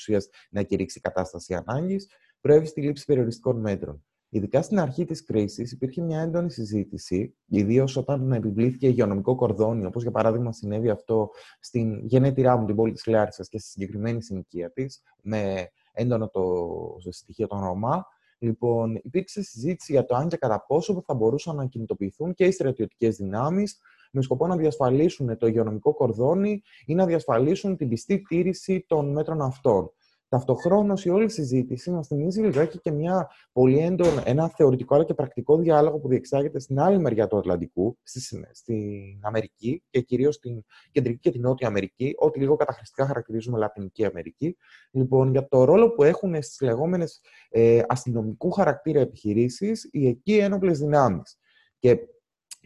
[0.49, 2.09] να κηρύξει κατάσταση ανάγκης,
[2.41, 4.05] προέβη στη λήψη περιοριστικών μέτρων.
[4.29, 10.01] Ειδικά στην αρχή της κρίσης υπήρχε μια έντονη συζήτηση, ιδίως όταν επιβλήθηκε υγειονομικό κορδόνι, όπως
[10.01, 11.29] για παράδειγμα συνέβη αυτό
[11.59, 17.11] στην γενέτειρά μου, την πόλη της Λάρισας και στη συγκεκριμένη συνοικία της, με έντονο το
[17.11, 18.05] στοιχείο των Ρωμά.
[18.39, 22.51] Λοιπόν, υπήρξε συζήτηση για το αν και κατά πόσο θα μπορούσαν να κινητοποιηθούν και οι
[22.51, 23.79] στρατιωτικές δυνάμεις
[24.11, 29.41] με σκοπό να διασφαλίσουν το υγειονομικό κορδόνι ή να διασφαλίσουν την πιστή τήρηση των μέτρων
[29.41, 29.91] αυτών.
[30.29, 35.13] Ταυτοχρόνως, η όλη συζήτηση μας θυμίζει λιγάκι και μια πολύ έντονο, ένα θεωρητικό αλλά και
[35.13, 38.19] πρακτικό διάλογο που διεξάγεται στην άλλη μεριά του Ατλαντικού, στη,
[38.51, 44.05] στην Αμερική και κυρίως στην Κεντρική και την Νότια Αμερική, ό,τι λίγο καταχρηστικά χαρακτηρίζουμε Λατινική
[44.05, 44.57] Αμερική.
[44.91, 50.79] Λοιπόν, για το ρόλο που έχουν στις λεγόμενες ε, αστυνομικού χαρακτήρα επιχειρήσεις οι εκεί ένοπλες
[50.79, 51.37] δυνάμεις.
[51.79, 51.99] Και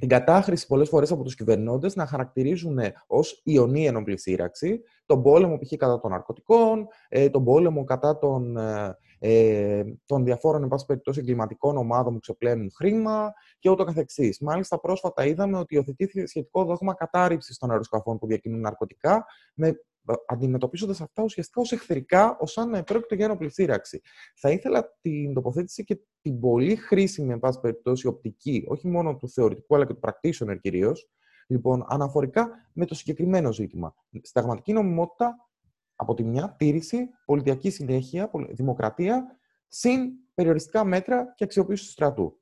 [0.01, 5.58] την κατάχρηση πολλές φορές από τους κυβερνώντες να χαρακτηρίζουν ως ιονή ενόπλη σύραξη τον πόλεμο
[5.58, 5.75] π.χ.
[5.77, 11.20] κατά των ναρκωτικών, ε, τον πόλεμο κατά των, ε, ε, των διαφόρων εν πάση περιπτώσει
[11.20, 14.39] εγκληματικών ομάδων που ξεπλένουν χρήμα και ούτω καθεξής.
[14.39, 19.79] Μάλιστα πρόσφατα είδαμε ότι υιοθετήθηκε σχετικό δόγμα κατάρριψης των αεροσκαφών που διακινούν ναρκωτικά με
[20.27, 24.01] αντιμετωπίζοντας αυτά ουσιαστικά ως εχθρικά, ως αν πρόκειται για ένοπλη σύραξη.
[24.36, 29.29] Θα ήθελα την τοποθέτηση και την πολύ χρήσιμη, εν πάση περιπτώσει, οπτική, όχι μόνο του
[29.29, 31.10] θεωρητικού αλλά και του practitioner κυρίως,
[31.48, 33.95] λοιπόν, αναφορικά με το συγκεκριμένο ζήτημα.
[34.21, 35.36] Σταγματική νομιμότητα,
[35.95, 42.41] από τη μια, τήρηση, πολιτιακή συνέχεια, δημοκρατία, συν περιοριστικά μέτρα και αξιοποίηση του στρατού.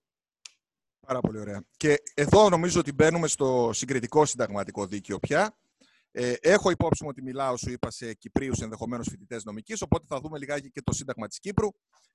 [1.07, 1.63] Πάρα πολύ ωραία.
[1.77, 5.57] Και εδώ νομίζω ότι μπαίνουμε στο συγκριτικό συνταγματικό δίκαιο πια.
[6.11, 10.19] Ε, έχω υπόψη μου ότι μιλάω, σου είπα, σε Κυπρίους ενδεχομένως φοιτητές νομικής, οπότε θα
[10.19, 11.67] δούμε λιγάκι και το Σύνταγμα της Κύπρου.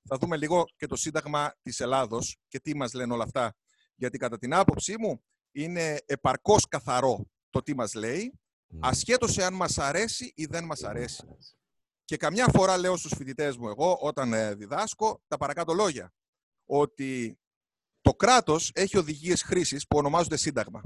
[0.08, 3.54] Θα δούμε λίγο και το Σύνταγμα της Ελλάδος και τι μας λένε όλα αυτά.
[3.94, 8.40] Γιατί κατά την άποψή μου είναι επαρκώς καθαρό το τι μας λέει,
[8.80, 11.24] ασχέτως εάν μας αρέσει ή δεν μας αρέσει.
[12.04, 16.12] Και καμιά φορά λέω στους φοιτητές μου, εγώ όταν ε, διδάσκω, τα παρακάτω λόγια.
[16.66, 17.38] Ότι
[18.00, 20.82] το κράτος έχει οδηγίες χρήσης που ονομάζονται Σύνταγμα.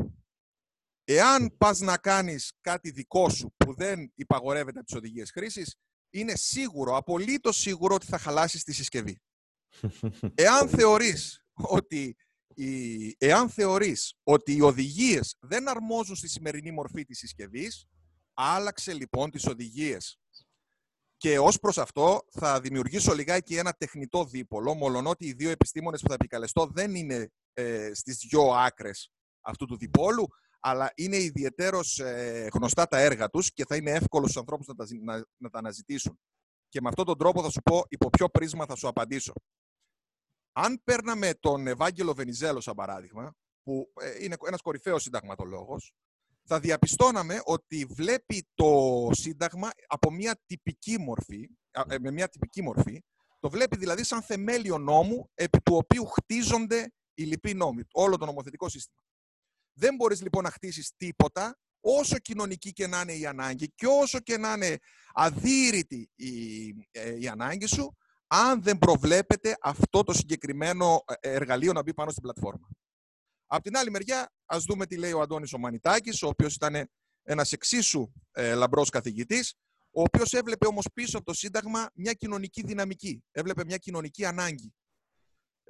[1.10, 5.74] Εάν πας να κάνεις κάτι δικό σου που δεν υπαγορεύεται από τις οδηγίες χρήσης,
[6.10, 9.20] είναι σίγουρο, απολύτως σίγουρο ότι θα χαλάσεις τη συσκευή.
[10.34, 12.16] Εάν θεωρείς ότι
[12.54, 17.86] οι, εάν θεωρείς ότι οι οδηγίες δεν αρμόζουν στη σημερινή μορφή της συσκευής,
[18.34, 20.18] άλλαξε λοιπόν τις οδηγίες.
[21.16, 26.08] Και ως προς αυτό θα δημιουργήσω λιγάκι ένα τεχνητό δίπολο, μολονότι οι δύο επιστήμονες που
[26.08, 30.28] θα επικαλεστώ δεν είναι ε, στις δυο άκρες αυτού του διπόλου,
[30.68, 34.74] αλλά είναι ιδιαίτερω ε, γνωστά τα έργα τους και θα είναι εύκολος στους ανθρώπους να
[34.74, 36.20] τα, να, να τα αναζητήσουν.
[36.68, 39.32] Και με αυτόν τον τρόπο θα σου πω υπό ποιο πρίσμα θα σου απαντήσω.
[40.52, 45.92] Αν παίρναμε τον Ευάγγελο Βενιζέλο, σαν παράδειγμα, που ε, είναι ένας κορυφαίος συνταγματολόγος,
[46.44, 51.48] θα διαπιστώναμε ότι βλέπει το Σύνταγμα από μια τυπική μορφή,
[51.88, 53.02] ε, με μια τυπική μορφή,
[53.40, 58.24] το βλέπει δηλαδή σαν θεμέλιο νόμου επί του οποίου χτίζονται οι λοιποί νόμοι, όλο το
[58.24, 59.02] νομοθετικό σύστημα.
[59.78, 64.20] Δεν μπορείς λοιπόν να χτίσεις τίποτα, όσο κοινωνική και να είναι η ανάγκη και όσο
[64.20, 64.78] και να είναι
[65.12, 71.82] αδύρυτη η, ε, η ανάγκη σου, αν δεν προβλέπεται αυτό το συγκεκριμένο ε, εργαλείο να
[71.82, 72.68] μπει πάνω στην πλατφόρμα.
[73.46, 76.90] Απ' την άλλη μεριά, ας δούμε τι λέει ο Αντώνης ο Μανιτάκης, ο οποίος ήταν
[77.22, 79.54] ένας εξίσου ε, λαμπρός καθηγητής,
[79.90, 84.74] ο οποίος έβλεπε όμως πίσω από το Σύνταγμα μια κοινωνική δυναμική, έβλεπε μια κοινωνική ανάγκη.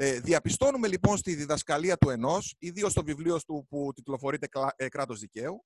[0.00, 5.20] Ε, διαπιστώνουμε λοιπόν στη διδασκαλία του ενός, ιδίως στο βιβλίο του που τιτλοφορείται ε, «Κράτος
[5.20, 5.64] δικαίου»,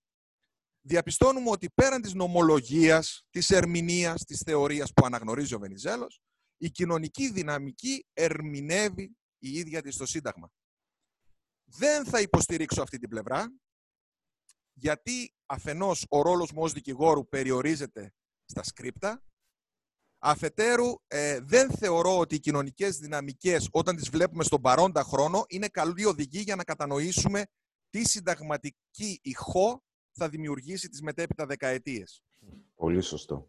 [0.81, 6.21] διαπιστώνουμε ότι πέραν της νομολογίας, της ερμηνείας, της θεωρίας που αναγνωρίζει ο Βενιζέλος,
[6.57, 10.51] η κοινωνική δυναμική ερμηνεύει η ίδια της στο Σύνταγμα.
[11.65, 13.53] Δεν θα υποστηρίξω αυτή την πλευρά,
[14.73, 18.15] γιατί αφενός ο ρόλος μου ως δικηγόρου περιορίζεται
[18.45, 19.23] στα σκρίπτα,
[20.25, 25.69] Αφετέρου, ε, δεν θεωρώ ότι οι κοινωνικές δυναμικές, όταν τις βλέπουμε στον παρόντα χρόνο, είναι
[25.69, 27.45] καλή οδηγή για να κατανοήσουμε
[27.91, 29.83] τι συνταγματική ηχό
[30.13, 32.23] θα δημιουργήσει τις μετέπειτα δεκαετίες.
[32.75, 33.49] Πολύ σωστό.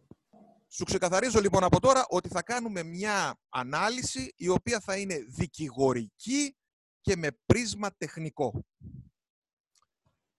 [0.68, 6.56] Σου ξεκαθαρίζω λοιπόν από τώρα ότι θα κάνουμε μια ανάλυση η οποία θα είναι δικηγορική
[7.00, 8.64] και με πρίσμα τεχνικό.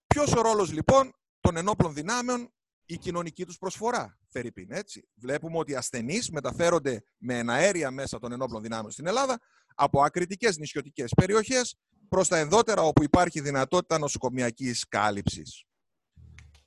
[0.07, 2.53] Ποιος ο ρόλος λοιπόν των ενόπλων δυνάμεων
[2.85, 5.07] η κοινωνική τους προσφορά, Φερρυπίν, έτσι.
[5.13, 9.39] Βλέπουμε ότι οι ασθενείς μεταφέρονται με εναέρια μέσα των ενόπλων δυνάμεων στην Ελλάδα
[9.75, 11.75] από ακριτικές νησιωτικές περιοχές
[12.07, 15.63] προς τα ενδότερα όπου υπάρχει δυνατότητα νοσοκομιακής κάλυψης.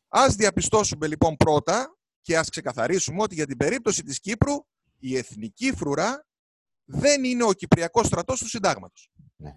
[0.09, 4.55] Ας διαπιστώσουμε λοιπόν πρώτα και ας ξεκαθαρίσουμε ότι για την περίπτωση της Κύπρου
[4.99, 6.27] η εθνική φρουρά
[6.85, 9.11] δεν είναι ο Κυπριακός στρατός του συντάγματος.
[9.37, 9.55] Ναι.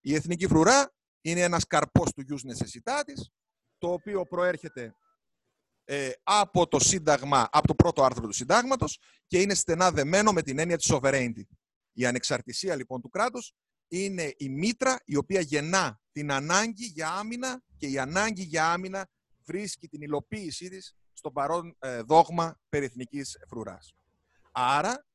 [0.00, 3.22] Η εθνική φρουρά είναι ένας καρπός του γιους necessitatis,
[3.78, 4.94] το οποίο προέρχεται
[5.84, 10.42] ε, από το σύνταγμα, από το πρώτο άρθρο του συντάγματος και είναι στενά δεμένο με
[10.42, 11.42] την έννοια της sovereignty.
[11.92, 13.54] Η ανεξαρτησία λοιπόν του κράτους
[13.88, 19.08] είναι η μήτρα η οποία γεννά την ανάγκη για άμυνα και η ανάγκη για άμυνα
[19.44, 23.94] βρίσκει την υλοποίησή της στο παρόν ε, δόγμα περί εθνικής φρουράς.
[24.52, 25.06] Άρα,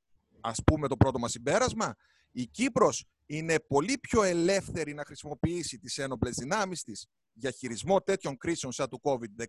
[0.42, 1.96] ας πούμε το πρώτο μας συμπέρασμα,
[2.32, 8.38] η Κύπρος είναι πολύ πιο ελεύθερη να χρησιμοποιήσει τις ένοπλες δυνάμεις της για χειρισμό τέτοιων
[8.38, 9.46] κρίσεων σαν του COVID-19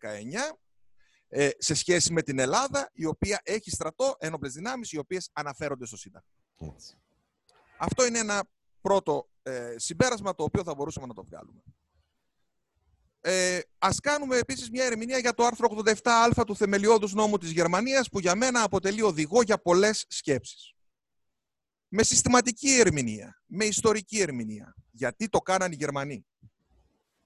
[1.29, 5.87] ε, σε σχέση με την Ελλάδα, η οποία έχει στρατό ένοπλες δυνάμεις, οι οποίες αναφέρονται
[5.87, 6.29] στο Σύνταγμα.
[7.79, 8.45] Αυτό είναι ένα
[8.81, 11.63] πρώτο ε, συμπέρασμα το οποίο θα μπορούσαμε να το βγάλουμε.
[13.21, 18.09] Ε, ας κάνουμε επίσης μια ερμηνεία για το άρθρο 87α του θεμελιώδους νόμου της Γερμανίας
[18.09, 20.73] που για μένα αποτελεί οδηγό για πολλές σκέψεις.
[21.89, 24.75] Με συστηματική ερμηνεία, με ιστορική ερμηνεία.
[24.91, 26.27] Γιατί το κάναν οι Γερμανοί.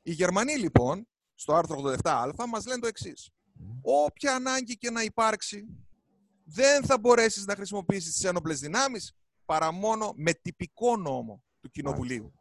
[0.02, 3.30] Οι Γερμανοί λοιπόν, στο άρθρο 87α, μας λένε το εξής.
[3.82, 5.66] Όποια ανάγκη και να υπάρξει,
[6.44, 9.12] δεν θα μπορέσεις να χρησιμοποιήσεις τις ένοπλες δυνάμεις
[9.44, 12.32] παρά μόνο με τυπικό νόμο του Κοινοβουλίου.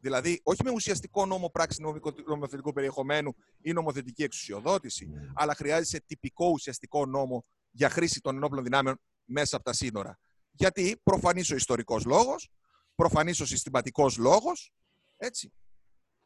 [0.00, 1.82] Δηλαδή, όχι με ουσιαστικό νόμο πράξη
[2.26, 5.20] νομοθετικού περιεχομένου ή νομοθετική εξουσιοδότηση, ναι.
[5.34, 10.18] αλλά χρειάζεται τυπικό ουσιαστικό νόμο για χρήση των ενόπλων δυνάμεων μέσα από τα σύνορα.
[10.50, 12.50] Γιατί προφανής ο ιστορικός λόγος,
[12.94, 14.72] προφανής ο συστηματικός λόγος,
[15.16, 15.52] έτσι.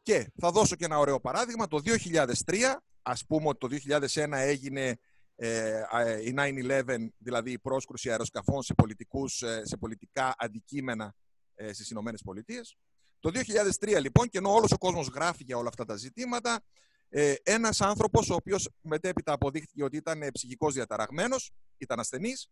[0.01, 1.67] Και θα δώσω και ένα ωραίο παράδειγμα.
[1.67, 4.97] Το 2003, ας πούμε ότι το 2001 έγινε
[5.35, 5.81] ε,
[6.23, 6.83] η 9-11,
[7.17, 11.15] δηλαδή η πρόσκρουση αεροσκαφών σε, πολιτικούς, ε, σε πολιτικά αντικείμενα
[11.55, 12.77] ε, στις Ηνωμένες Πολιτείες.
[13.19, 13.31] Το
[13.79, 16.63] 2003 λοιπόν, και ενώ όλος ο κόσμος γράφει για όλα αυτά τα ζητήματα,
[17.09, 22.49] ε, ένας άνθρωπος ο οποίος μετέπειτα αποδείχθηκε ότι ήταν ε, ψυχικός διαταραγμένος, ήταν ασθενής,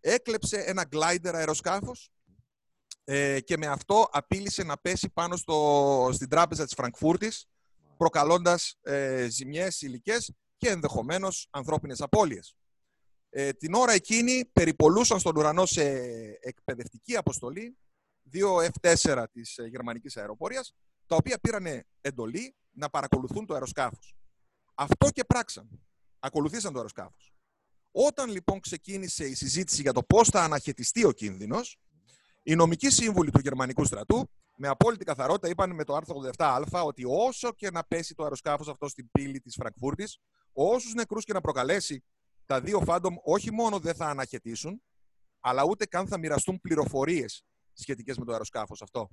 [0.00, 2.10] έκλεψε ένα glider αεροσκάφος
[3.04, 7.46] ε, και με αυτό απείλησε να πέσει πάνω στο, στην τράπεζα της Φραγκφούρτης,
[7.96, 12.56] προκαλώντας ε, ζημιές υλικές και ενδεχομένως ανθρώπινες απώλειες.
[13.30, 15.82] Ε, την ώρα εκείνη περιπολούσαν στον ουρανό σε
[16.40, 17.76] εκπαιδευτική αποστολή
[18.22, 20.74] δύο F4 της ε, γερμανικής αεροπορίας,
[21.06, 24.16] τα οποία πήραν εντολή να παρακολουθούν το αεροσκάφος.
[24.74, 25.68] Αυτό και πράξαν.
[26.18, 27.34] Ακολουθήσαν το αεροσκάφος.
[27.90, 31.78] Όταν λοιπόν ξεκίνησε η συζήτηση για το πώς θα αναχαιτιστεί ο κίνδυνος,
[32.42, 37.04] οι νομικοί σύμβουλοι του γερμανικού στρατού με απόλυτη καθαρότητα είπαν με το άρθρο 87α ότι
[37.06, 40.18] όσο και να πέσει το αεροσκάφος αυτό στην πύλη της Φραγκφούρτης,
[40.52, 42.04] όσους νεκρούς και να προκαλέσει,
[42.46, 44.82] τα δύο φάντομ όχι μόνο δεν θα αναχαιτήσουν,
[45.40, 49.08] αλλά ούτε καν θα μοιραστούν πληροφορίες σχετικές με το αεροσκάφος αυτό.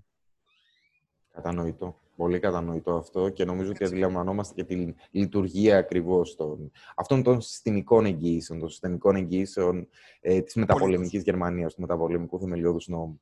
[1.31, 2.01] Κατανοητό.
[2.15, 3.83] Πολύ κατανοητό αυτό και νομίζω Έτσι.
[3.83, 6.71] ότι αντιλαμβανόμαστε και τη λειτουργία ακριβώς των...
[6.95, 9.87] αυτών των συστημικών εγγύσεων, των συστημικών εγγύσεων
[10.19, 13.21] ε, της μεταπολεμικής Γερμανίας, του μεταπολεμικού θεμελιώδους νόμου.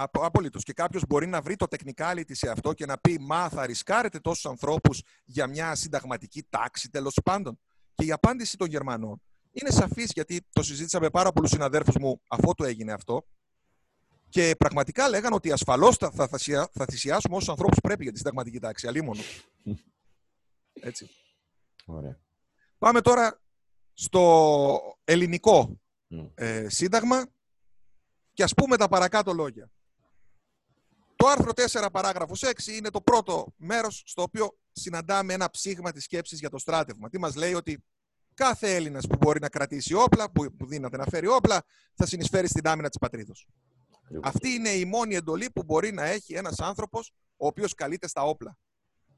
[0.00, 0.62] Απολύτως.
[0.62, 4.18] Και κάποιος μπορεί να βρει το technicality σε αυτό και να πει Μα θα ρισκάρετε
[4.18, 7.58] τόσους ανθρώπους για μια συνταγματική τάξη, τέλος πάντων.
[7.94, 12.20] Και η απάντηση των Γερμανών είναι σαφής, γιατί το συζήτησα με πάρα πολλούς συναδέρφους μου
[12.28, 13.26] αφού το έγινε αυτό.
[14.28, 16.28] Και πραγματικά λέγανε ότι ασφαλώς θα, θα,
[16.72, 18.86] θα θυσιάσουμε όσους ανθρώπους πρέπει για τη συνταγματική τάξη.
[18.86, 19.20] Αλίμονο.
[20.72, 21.10] Έτσι.
[21.86, 22.20] Ωραία.
[22.78, 23.40] Πάμε τώρα
[23.92, 25.80] στο ελληνικό
[26.34, 27.26] ε, σύνταγμα
[28.32, 29.70] και ας πούμε τα παρακάτω λόγια.
[31.18, 31.50] Το άρθρο
[31.84, 36.50] 4 παράγραφος 6 είναι το πρώτο μέρος στο οποίο συναντάμε ένα ψήγμα της σκέψης για
[36.50, 37.08] το στράτευμα.
[37.08, 37.84] Τι μας λέει ότι
[38.34, 41.62] κάθε Έλληνας που μπορεί να κρατήσει όπλα, που, που δύναται να φέρει όπλα,
[41.94, 43.48] θα συνεισφέρει στην άμυνα της πατρίδος.
[44.22, 48.22] Αυτή είναι η μόνη εντολή που μπορεί να έχει ένας άνθρωπος ο οποίος καλείται στα
[48.22, 48.58] όπλα.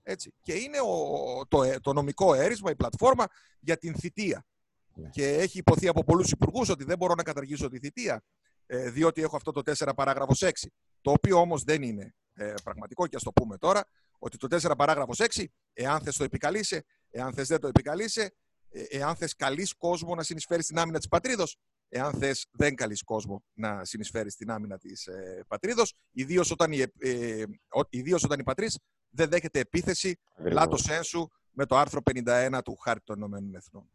[0.02, 0.34] Έτσι.
[0.42, 3.24] Και είναι ο, το, ε, το νομικό έρισμα, η πλατφόρμα
[3.60, 4.46] για την θητεία.
[4.94, 5.08] Ναι.
[5.08, 8.22] Και έχει υποθεί από πολλούς υπουργούς ότι δεν μπορώ να καταργήσω τη θητεία,
[8.66, 10.68] ε, διότι έχω αυτό το 4 παράγραφος 6.
[11.00, 13.84] Το οποίο όμως δεν είναι ε, πραγματικό και ας το πούμε τώρα,
[14.18, 18.34] ότι το 4 παράγραφος 6, εάν θες το επικαλείσαι, εάν θες δεν το επικαλείσαι,
[18.70, 21.56] εάν θες καλείς κόσμο να συνεισφέρει στην άμυνα της πατρίδος,
[21.88, 26.84] εάν θες, δεν καλείς κόσμο να συνεισφέρει στην άμυνα της ε, πατρίδος, ιδίως όταν, η,
[26.98, 27.44] ε,
[27.88, 28.78] ιδίως όταν η πατρίς
[29.10, 33.90] δεν δέχεται επίθεση λάτος ένσου με το άρθρο 51 του Χάρτη των Ηνωμένων Εθνών.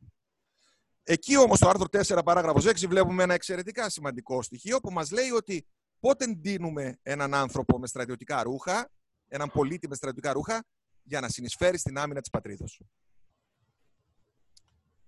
[1.04, 5.30] Εκεί όμως το άρθρο 4 παράγραφος 6 βλέπουμε ένα εξαιρετικά σημαντικό στοιχείο που μας λέει
[5.30, 5.66] ότι
[6.06, 8.92] πότε ντύνουμε έναν άνθρωπο με στρατιωτικά ρούχα,
[9.28, 10.66] έναν πολίτη με στρατιωτικά ρούχα,
[11.04, 12.82] για να συνεισφέρει στην άμυνα της πατρίδος.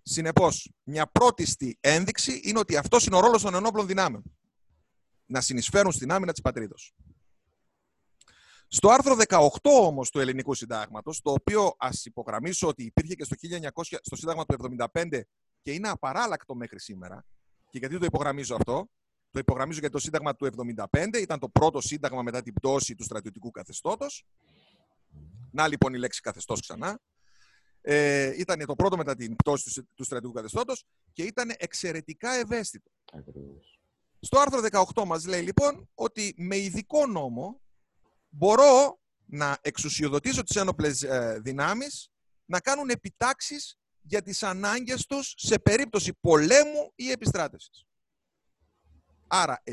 [0.01, 4.23] Συνεπώς, μια πρώτη ένδειξη είναι ότι αυτός είναι ο ρόλος των ενόπλων δυνάμεων.
[5.25, 6.95] Να συνεισφέρουν στην άμυνα της πατρίδος.
[8.67, 13.35] Στο άρθρο 18 όμως του ελληνικού συντάγματος, το οποίο ας υπογραμμίσω ότι υπήρχε και στο,
[13.35, 15.21] 1900, στο σύνταγμα του 1975
[15.61, 17.25] και είναι απαράλλακτο μέχρι σήμερα,
[17.69, 18.89] και γιατί το υπογραμμίζω αυτό,
[19.31, 20.49] το υπογραμμίζω γιατί το Σύνταγμα του
[20.91, 24.25] 1975 ήταν το πρώτο Σύνταγμα μετά την πτώση του στρατιωτικού καθεστώτος.
[25.51, 26.99] Να λοιπόν η λέξη καθεστώς ξανά.
[27.81, 32.91] Ε, ήταν το πρώτο μετά την πτώση του, του στρατιωτικού καθεστώτος και ήταν εξαιρετικά ευαίσθητο.
[34.19, 37.61] Στο άρθρο 18 μας λέει λοιπόν ότι με ειδικό νόμο
[38.29, 42.11] μπορώ να εξουσιοδοτήσω τις ένοπλες ε, δυνάμεις
[42.45, 47.86] να κάνουν επιτάξεις για τις ανάγκες τους σε περίπτωση πολέμου ή επιστράτευσης.
[49.27, 49.63] Άρα,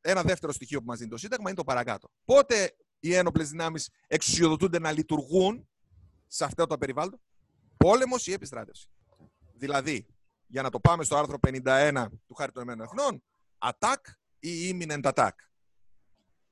[0.00, 2.08] ένα δεύτερο στοιχείο που μας δίνει το Σύνταγμα είναι το παρακάτω.
[2.24, 5.68] Πότε οι ένοπλες δυνάμεις εξουσιοδοτούνται να λειτουργούν
[6.26, 7.20] σε αυτό το περιβάλλον,
[7.76, 8.90] πόλεμος ή επιστράτευση;
[9.54, 10.06] Δηλαδή,
[10.46, 13.22] για να το πάμε στο άρθρο 51 του Χάρτη των Εθνών,
[13.58, 14.00] attack
[14.38, 15.30] ή imminent attack.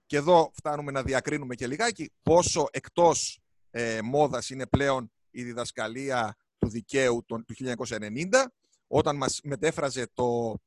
[0.07, 6.37] Και εδώ φτάνουμε να διακρίνουμε και λιγάκι πόσο εκτός ε, μόδας είναι πλέον η διδασκαλία
[6.59, 8.45] του δικαίου του 1990,
[8.87, 10.66] όταν μας μετέφραζε το ε,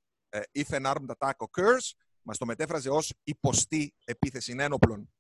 [0.52, 5.14] if an armed attack occurs, μας το μετέφραζε ως υποστή επίθεση ένοπλων.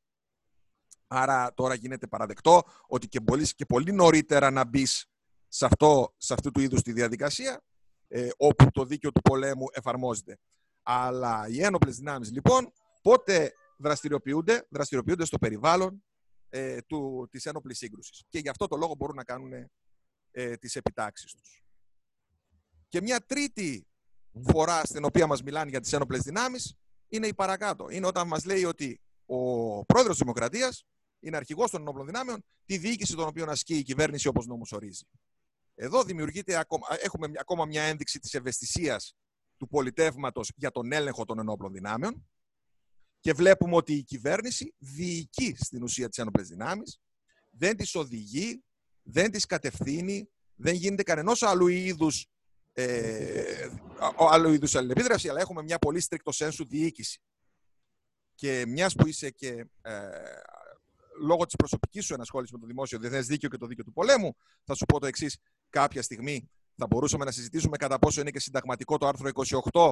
[1.07, 4.85] Άρα τώρα γίνεται παραδεκτό ότι και πολύ, και πολύ νωρίτερα να μπει
[5.47, 7.61] σε, αυτό, σε αυτού του είδους τη διαδικασία,
[8.07, 10.39] ε, όπου το δίκαιο του πολέμου εφαρμόζεται.
[10.83, 16.03] Αλλά οι ένοπλες δυνάμεις λοιπόν πότε δραστηριοποιούνται, δραστηριοποιούνται στο περιβάλλον
[16.49, 18.23] ε, του, της ένοπλης σύγκρουσης.
[18.29, 19.51] Και γι' αυτό το λόγο μπορούν να κάνουν
[20.31, 21.63] ε, τις επιτάξεις τους.
[22.87, 23.88] Και μια τρίτη
[24.47, 26.75] φορά στην οποία μας μιλάνε για τις ένοπλες δυνάμεις
[27.07, 27.89] είναι η παρακάτω.
[27.89, 30.85] Είναι όταν μας λέει ότι ο πρόεδρος της Δημοκρατίας
[31.19, 35.03] είναι αρχηγός των ενόπλων δυνάμεων, τη διοίκηση των οποίων ασκεί η κυβέρνηση όπως νόμος ορίζει.
[35.75, 39.15] Εδώ δημιουργείται ακόμα, έχουμε ακόμα μια ένδειξη της ευαισθησίας
[39.57, 42.29] του πολιτεύματος για τον έλεγχο των ενόπλων δυνάμεων
[43.19, 46.99] και βλέπουμε ότι η κυβέρνηση διοικεί στην ουσία τις ένοπλες δυνάμεις,
[47.49, 48.63] δεν τις οδηγεί,
[49.01, 52.27] δεν τις κατευθύνει, δεν γίνεται κανένα άλλου είδους
[52.79, 53.69] ε,
[54.31, 57.21] άλλου είδους αλληλεπίδραση, αλλά έχουμε μια πολύ στρικτο σένσου διοίκηση.
[58.35, 59.99] Και μιας που είσαι και ε,
[61.21, 64.35] λόγω της προσωπικής σου ενασχόλησης με το δημόσιο διεθνές δίκαιο και το δίκαιο του πολέμου,
[64.63, 65.37] θα σου πω το εξής.
[65.69, 69.29] Κάποια στιγμή θα μπορούσαμε να συζητήσουμε κατά πόσο είναι και συνταγματικό το άρθρο
[69.73, 69.91] 28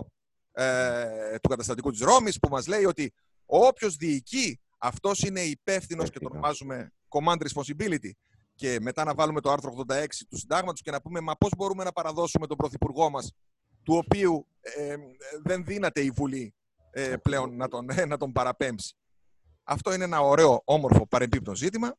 [0.51, 3.13] ε, του καταστατικού της Ρώμης, που μας λέει ότι
[3.45, 8.11] όποιος διοικεί, αυτός είναι υπεύθυνος και το ονομάζουμε command responsibility
[8.57, 11.83] και μετά να βάλουμε το άρθρο 86 του συντάγματος και να πούμε μα πώς μπορούμε
[11.83, 13.31] να παραδώσουμε τον Πρωθυπουργό μας
[13.83, 14.95] του οποίου ε,
[15.43, 16.53] δεν δύναται η Βουλή
[16.91, 18.95] ε, πλέον να τον, ε, να τον παραπέμψει.
[19.63, 21.95] Αυτό είναι ένα ωραίο, όμορφο παρεμπίπτον ζήτημα.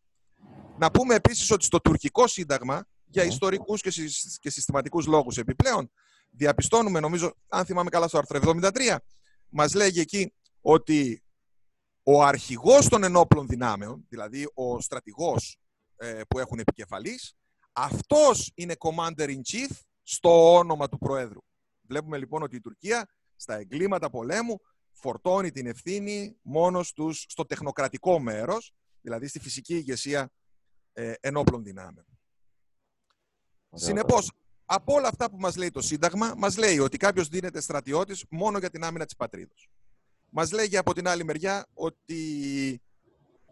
[0.78, 3.28] Να πούμε επίσης ότι στο τουρκικό σύνταγμα, για ναι.
[3.28, 4.04] ιστορικούς και, συ,
[4.40, 5.90] και συστηματικούς λόγους επιπλέον,
[6.30, 8.96] διαπιστώνουμε, νομίζω, αν θυμάμαι καλά στο άρθρο 73,
[9.48, 11.22] μας λέγει εκεί ότι
[12.02, 15.58] ο αρχηγός των ενόπλων δυνάμεων, δηλαδή ο στρατηγός
[15.98, 17.34] ε, που έχουν επικεφαλής.
[17.72, 19.70] Αυτός είναι commander in chief
[20.02, 21.40] στο όνομα του Προέδρου.
[21.80, 24.60] Βλέπουμε λοιπόν ότι η Τουρκία στα εγκλήματα πολέμου
[24.92, 30.30] φορτώνει την ευθύνη μόνος στους, στο τεχνοκρατικό μέρος, δηλαδή στη φυσική ηγεσία
[30.92, 32.06] ε, ενόπλων δυνάμεων.
[33.72, 34.32] Συνεπώς,
[34.64, 38.58] από όλα αυτά που μας λέει το Σύνταγμα, μας λέει ότι κάποιος δίνεται στρατιώτης μόνο
[38.58, 39.68] για την άμυνα της πατρίδος.
[40.28, 42.82] Μας λέγει από την άλλη μεριά ότι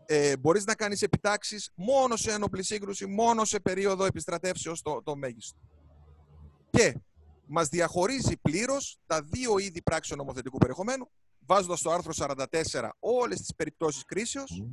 [0.06, 5.16] ε, μπορείς να κάνεις επιτάξεις μόνο σε ένοπλη σύγκρουση, μόνο σε περίοδο επιστρατεύσεως το, το
[5.16, 5.58] μέγιστο.
[6.70, 6.94] Και
[7.46, 11.10] μας διαχωρίζει πλήρως τα δύο είδη πράξεων νομοθετικού περιεχομένου,
[11.46, 14.64] βάζοντας στο άρθρο 44 όλες τις περιπτώσεις κρίσεως,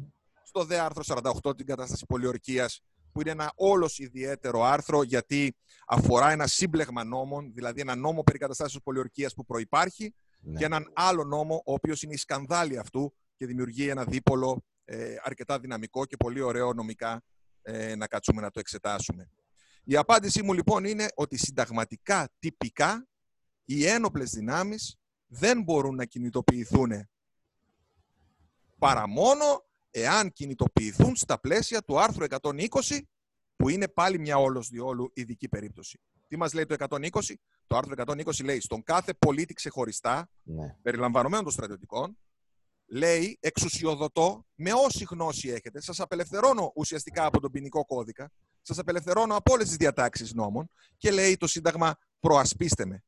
[0.44, 5.56] στο δε άρθρο 48 την κατάσταση πολιορκίας, που είναι ένα όλος ιδιαίτερο άρθρο γιατί
[5.88, 10.58] αφορά ένα σύμπλεγμα νόμων, δηλαδή ένα νόμο περί καταστάσεως πολιορκίας που προϋπάρχει ναι.
[10.58, 15.16] και έναν άλλο νόμο, ο οποίος είναι η σκανδάλη αυτού και δημιουργεί ένα δίπολο ε,
[15.24, 17.24] αρκετά δυναμικό και πολύ ωραίο νομικά
[17.62, 19.30] ε, να κάτσουμε να το εξετάσουμε.
[19.84, 23.08] Η απάντησή μου λοιπόν είναι ότι συνταγματικά τυπικά
[23.66, 27.08] οι ένοπλες δυνάμεις δεν μπορούν να κινητοποιηθούν
[28.78, 33.00] παρά μόνο εάν κινητοποιηθούν στα πλαίσια του άρθρου 120
[33.56, 36.00] που είναι πάλι μια όλος διόλου ειδική περίπτωση.
[36.28, 37.10] Τι μας λέει το 120?
[37.68, 40.76] Το άρθρο 120 λέει στον κάθε πολίτη ξεχωριστά, ναι.
[40.82, 42.18] περιλαμβανομένων των στρατιωτικών,
[42.94, 45.82] λέει εξουσιοδοτώ με όση γνώση έχετε.
[45.82, 48.32] Σας απελευθερώνω ουσιαστικά από τον ποινικό κώδικα.
[48.62, 53.04] Σας απελευθερώνω από όλες τις διατάξεις νόμων και λέει το Σύνταγμα προασπίστε με.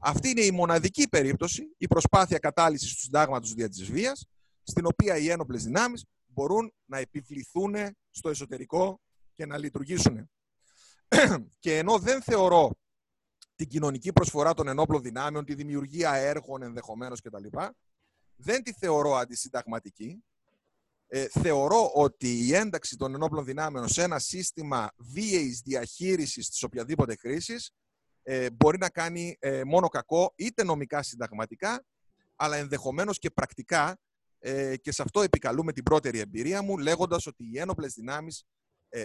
[0.00, 4.26] Αυτή είναι η μοναδική περίπτωση, η προσπάθεια κατάλυσης του συντάγματος δια της βίας,
[4.62, 7.74] στην οποία οι ένοπλες δυνάμεις μπορούν να επιβληθούν
[8.10, 9.00] στο εσωτερικό
[9.32, 10.30] και να λειτουργήσουν.
[11.58, 12.70] και ενώ δεν θεωρώ
[13.54, 17.46] την κοινωνική προσφορά των ενόπλων δυνάμεων, τη δημιουργία έργων ενδεχομένως κτλ.
[18.36, 20.24] Δεν τη θεωρώ αντισυνταγματική.
[21.06, 27.14] Ε, θεωρώ ότι η ένταξη των ενόπλων δυνάμεων σε ένα σύστημα βίαιης διαχείρισης της οποιαδήποτε
[27.14, 27.70] κρίσης
[28.22, 31.84] ε, μπορεί να κάνει ε, μόνο κακό είτε νομικά συνταγματικά
[32.36, 33.98] αλλά ενδεχομένως και πρακτικά
[34.38, 38.44] ε, και σε αυτό επικαλούμε την πρώτερη εμπειρία μου λέγοντας ότι οι ένοπλες δυνάμεις
[38.88, 39.04] ε,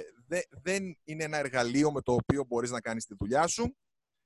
[0.62, 3.78] δεν είναι ένα εργαλείο με το οποίο μπορείς να κάνεις τη δουλειά σου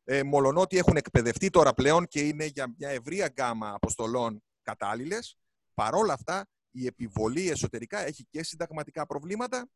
[0.04, 5.38] ε, μολονότι έχουν εκπαιδευτεί τώρα πλέον και είναι για μια ευρεία γκάμα αποστολών κατάλληλες.
[5.74, 9.70] Παρόλα αυτά, η επιβολή εσωτερικά έχει και συνταγματικά προβλήματα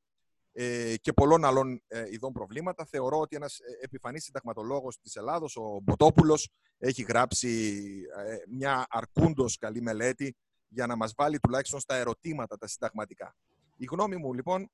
[0.52, 2.86] ε, και πολλών άλλων ε, ειδών προβλήματα.
[2.86, 7.82] Θεωρώ ότι ένας ε, επιφανής συνταγματολόγος της Ελλάδος, ο Μποτόπουλος, έχει γράψει
[8.26, 10.36] ε, μια αρκούντος καλή μελέτη
[10.68, 13.36] για να μας βάλει τουλάχιστον στα ερωτήματα τα συνταγματικά.
[13.78, 14.72] Η γνώμη μου, λοιπόν,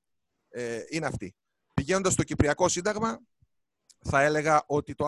[0.50, 1.36] ε, είναι αυτή.
[1.74, 3.20] Πηγαίνοντας στο Κυπριακό Σύνταγμα,
[4.00, 5.06] θα έλεγα ότι, το,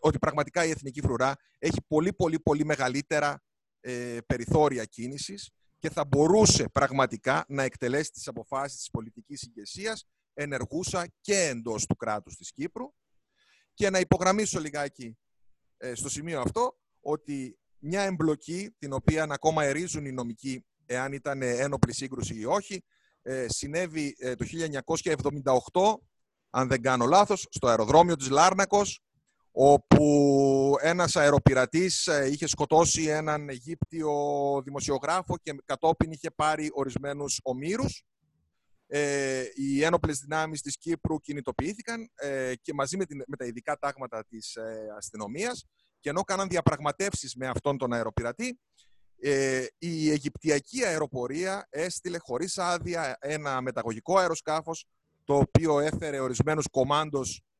[0.00, 3.42] ότι πραγματικά η Εθνική Φρουρά έχει πολύ, πολύ, πολύ μεγαλύτερα
[3.80, 11.06] ε, περιθώρια κίνησης και θα μπορούσε πραγματικά να εκτελέσει τις αποφάσεις της πολιτικής ηγεσίας ενεργούσα
[11.20, 12.92] και εντός του κράτους της Κύπρου.
[13.74, 15.18] Και να υπογραμμίσω λιγάκι
[15.76, 21.42] ε, στο σημείο αυτό ότι μια εμπλοκή την οποία ακόμα ερίζουν οι νομικοί εάν ήταν
[21.42, 22.84] ένοπλη σύγκρουση ή όχι
[23.22, 24.44] ε, συνέβη το
[25.72, 25.94] 1978
[26.56, 29.03] αν δεν κάνω λάθος, στο αεροδρόμιο της Λάρνακος,
[29.56, 34.12] όπου ένας αεροπειρατής ε, είχε σκοτώσει έναν Αιγύπτιο
[34.64, 38.04] δημοσιογράφο και κατόπιν είχε πάρει ορισμένους ομήρους.
[38.86, 43.78] Ε, οι ένοπλες δυνάμεις της Κύπρου κινητοποιήθηκαν ε, και μαζί με, την, με τα ειδικά
[43.78, 45.64] τάγματα της ε, αστυνομίας
[46.00, 48.58] και ενώ κάναν διαπραγματεύσεις με αυτόν τον αεροπειρατή,
[49.20, 54.86] ε, η Αιγυπτιακή αεροπορία έστειλε χωρίς άδεια ένα μεταγωγικό αεροσκάφος
[55.24, 57.53] το οποίο έφερε ορισμένους κομάντος ε,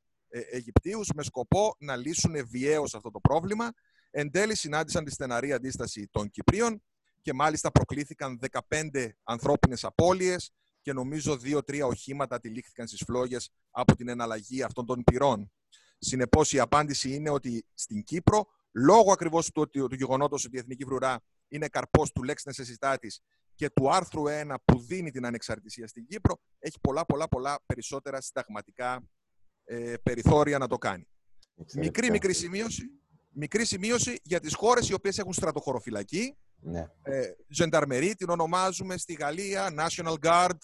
[0.50, 3.72] Αιγυπτίους με σκοπό να λύσουν βιαίως αυτό το πρόβλημα.
[4.10, 6.82] Εν τέλει συνάντησαν τη στεναρή αντίσταση των Κυπρίων
[7.20, 14.08] και μάλιστα προκλήθηκαν 15 ανθρώπινες απώλειες και νομίζω 2-3 οχήματα τυλίχθηκαν στις φλόγες από την
[14.08, 15.52] εναλλαγή αυτών των πυρών.
[15.98, 20.58] Συνεπώς η απάντηση είναι ότι στην Κύπρο, λόγω ακριβώς του, του, του γεγονότος ότι η
[20.58, 23.20] Εθνική Βρουρά είναι καρπός του λέξη νεσεσιτάτης
[23.54, 28.20] και του άρθρου 1 που δίνει την ανεξαρτησία στην Κύπρο έχει πολλά πολλά πολλά περισσότερα
[28.20, 29.02] συνταγματικά
[29.64, 31.06] ε, περιθώρια να το κάνει.
[31.74, 32.82] Μικρή μικρή σημείωση,
[33.30, 36.36] μικρή σημείωση για τις χώρες οι οποίες έχουν στρατοχωροφυλακή.
[36.60, 36.86] Ναι.
[37.02, 40.58] Ε, την ονομάζουμε στη Γαλλία, National Guard,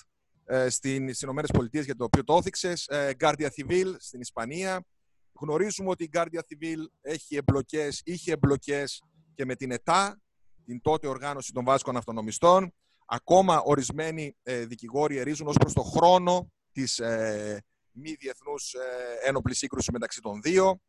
[0.44, 4.84] ε, στις Ηνωμένες Πολιτείες για το οποίο το όθηξες, ε, Guardia Civil στην Ισπανία.
[5.32, 9.02] Γνωρίζουμε ότι η Guardia Civil έχει εμπλοκές, είχε εμπλοκές
[9.34, 10.20] και με την ΕΤΑ,
[10.64, 12.74] την τότε οργάνωση των βάσκων αυτονομιστών.
[13.06, 17.62] Ακόμα ορισμένοι ε, δικηγόροι ερίζουν ως προς το χρόνο της ε,
[18.00, 20.80] μη διεθνούς ε, ένοπλης σύγκρουση μεταξύ των δύο.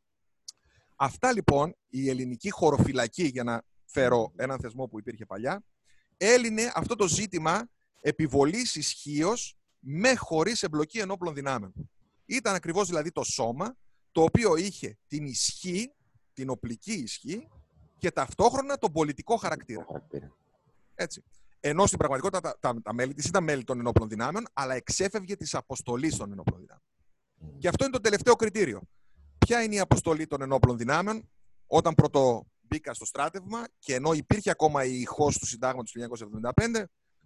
[0.96, 5.64] Αυτά λοιπόν, η ελληνική χωροφυλακή, για να φέρω έναν θεσμό που υπήρχε παλιά,
[6.18, 7.70] έλυνε αυτό το ζήτημα
[8.02, 11.74] επιβολής ισχύως με χωρίς εμπλοκή ενόπλων δυνάμεων.
[12.26, 13.76] Ήταν ακριβώς δηλαδή το σώμα
[14.12, 15.94] το οποίο είχε την ισχύ,
[16.34, 17.48] την οπλική ισχύ
[17.98, 19.86] και ταυτόχρονα τον πολιτικό χαρακτήρα.
[20.96, 21.24] Έτσι.
[21.60, 25.36] Ενώ στην πραγματικότητα τα, τα, τα μέλη της ήταν μέλη των ενόπλων δυνάμεων, αλλά εξέφευγε
[25.36, 26.86] της αποστολής των ενόπλων δυνάμεων.
[27.58, 28.82] Και αυτό είναι το τελευταίο κριτήριο.
[29.38, 31.30] Ποια είναι η αποστολή των ενόπλων δυνάμεων
[31.68, 36.18] όταν πρώτο μπήκα στο στράτευμα και ενώ υπήρχε ακόμα η ηχός του συντάγματος του
[36.56, 36.84] 1975,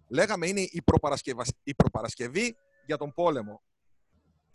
[0.08, 0.82] λέγαμε είναι η,
[1.62, 3.62] η προπαρασκευή για τον πόλεμο.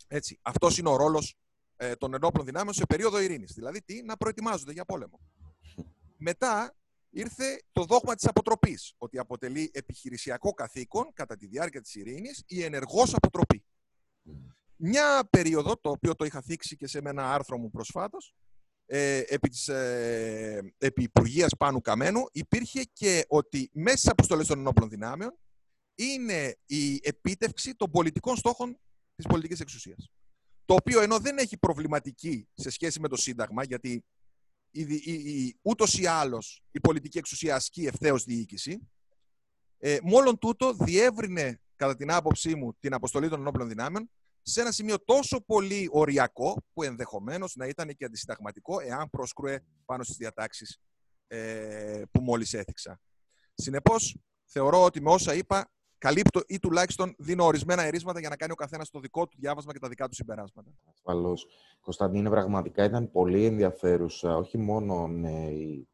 [0.08, 0.38] Έτσι.
[0.42, 1.36] Αυτός είναι ο ρόλος
[1.76, 3.52] ε, των ενόπλων δυνάμεων σε περίοδο ειρήνης.
[3.52, 5.20] Δηλαδή τι, να προετοιμάζονται για πόλεμο.
[6.16, 6.74] Μετά
[7.10, 12.62] ήρθε το δόγμα της αποτροπής, ότι αποτελεί επιχειρησιακό καθήκον κατά τη διάρκεια της ειρήνης η
[12.62, 13.64] ενεργός αποτροπή.
[14.84, 18.34] Μια περίοδο, το οποίο το είχα θίξει και σε ένα άρθρο μου προσφάτως,
[18.86, 24.58] ε, επί της ε, επί Υπουργείας Πάνου Καμένου, υπήρχε και ότι μέσα στις αποστολές των
[24.58, 25.38] ενόπλων δυνάμεων
[25.94, 28.78] είναι η επίτευξη των πολιτικών στόχων
[29.14, 30.10] της πολιτικής εξουσίας.
[30.64, 34.04] Το οποίο ενώ δεν έχει προβληματική σε σχέση με το Σύνταγμα, γιατί
[35.62, 38.90] ούτως ή άλλως η πολιτική εξουσία ασκεί ευθέως διοίκηση.
[39.78, 44.10] Ε, μόλον τούτο διεύρυνε, κατά την άποψή μου, την αποστολή των ενόπλων δυνάμεων
[44.42, 50.02] σε ένα σημείο τόσο πολύ οριακό, που ενδεχομένως να ήταν και αντισυνταγματικό, εάν πρόσκρουε πάνω
[50.02, 50.80] στις διατάξεις
[51.26, 53.00] ε, που μόλις έθιξα.
[53.54, 58.52] Συνεπώς, θεωρώ ότι με όσα είπα, καλύπτω ή τουλάχιστον δίνω ορισμένα ερίσματα για να κάνει
[58.52, 60.70] ο καθένας το δικό του διάβασμα και τα δικά του συμπεράσματα.
[60.94, 61.46] Ασφαλώς.
[61.80, 65.88] Κωνσταντίνε, πραγματικά ήταν πολύ ενδιαφέρουσα όχι μόνο ναι, η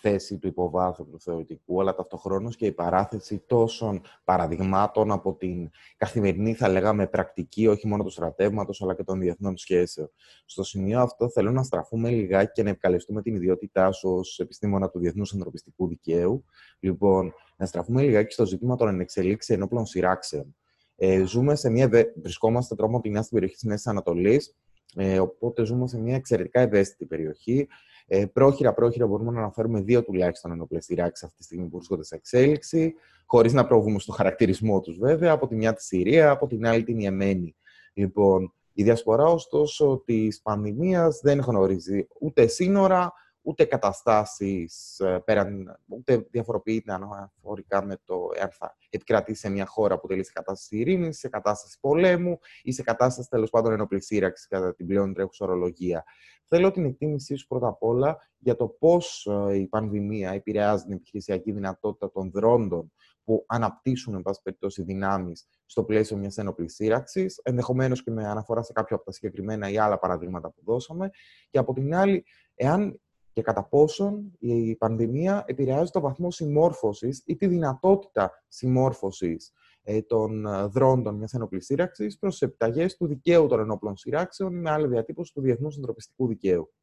[0.00, 6.54] θέση του υποβάθρου του θεωρητικού, αλλά ταυτοχρόνως και η παράθεση τόσων παραδειγμάτων από την καθημερινή,
[6.54, 10.10] θα λέγαμε, πρακτική, όχι μόνο του στρατεύματος, αλλά και των διεθνών σχέσεων.
[10.44, 14.90] Στο σημείο αυτό θέλω να στραφούμε λιγάκι και να επικαλεστούμε την ιδιότητά σου ως επιστήμονα
[14.90, 16.44] του Διεθνούς Ανθρωπιστικού Δικαίου.
[16.80, 20.54] Λοιπόν, να στραφούμε λιγάκι στο ζήτημα των ενεξελίξεων ενόπλων σειράξεων.
[20.96, 21.88] Ε, ζούμε σε μια,
[22.22, 24.56] βρισκόμαστε τρόμο στην περιοχή της Μέσης Ανατολής,
[24.96, 27.68] ε, οπότε ζούμε σε μια εξαιρετικά ευαίσθητη περιοχή.
[28.12, 32.04] Ε, πρόχειρα, πρόχειρα μπορούμε να αναφέρουμε δύο τουλάχιστον ενόπλε σειράξει αυτή τη στιγμή που βρίσκονται
[32.04, 32.94] σε εξέλιξη,
[33.26, 35.32] χωρίς να προβούμε στο χαρακτηρισμό τους βέβαια.
[35.32, 37.56] Από τη μια τη Συρία, από την άλλη την Ιεμένη.
[37.92, 43.12] Λοιπόν, η διασπορά ωστόσο της πανδημίας δεν γνωρίζει ούτε σύνορα,
[43.42, 49.98] ούτε καταστάσεις ε, πέραν, ούτε διαφοροποιείται αναφορικά με το εάν θα επικρατήσει σε μια χώρα
[50.00, 54.46] που τελεί σε κατάσταση ειρήνης, σε κατάσταση πολέμου ή σε κατάσταση τέλος πάντων ενόπλης σύραξης
[54.46, 56.04] κατά την πλέον τρέχουσα ορολογία.
[56.44, 60.92] Θέλω την εκτίμησή σου πρώτα απ' όλα για το πώς ε, η πανδημία επηρεάζει την
[60.92, 62.92] επιχειρησιακή δυνατότητα των δρόντων
[63.24, 68.62] που αναπτύσσουν, εν πάση περιπτώσει, δυνάμεις στο πλαίσιο μιας ένοπλη σύραξης, ενδεχομένως και με αναφορά
[68.62, 71.10] σε κάποια από τα συγκεκριμένα ή άλλα παραδείγματα που δώσαμε.
[71.50, 72.24] Και από την άλλη,
[72.54, 73.00] εάν
[73.32, 79.52] και κατά πόσον η πανδημία επηρεάζει το βαθμό συμμόρφωσης ή τη δυνατότητα συμμόρφωσης
[79.82, 84.60] ε, των ε, δρόντων μιας ενόπλης σύραξης προς τις επιταγές του δικαίου των ενόπλων σειράξεων
[84.60, 86.74] με άλλη διατύπωση του Διεθνούς Ανθρωπιστικού Δικαίου.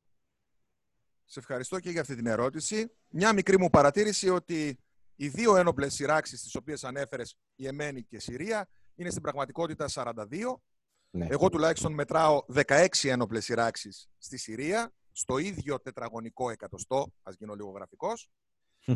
[1.26, 2.92] Σε ευχαριστώ και για αυτή την ερώτηση.
[3.10, 4.80] Μια μικρή μου παρατήρηση ότι
[5.16, 9.86] οι δύο ένοπλες σειράξεις τις οποίες ανέφερες, η Εμένη και η Συρία, είναι στην πραγματικότητα
[9.90, 10.14] 42.
[11.10, 11.28] Ναι.
[11.30, 17.70] Εγώ τουλάχιστον μετράω 16 ένοπλες σειράξεις στη Συρία στο ίδιο τετραγωνικό εκατοστό, ας γίνω λίγο
[17.70, 18.30] γραφικός,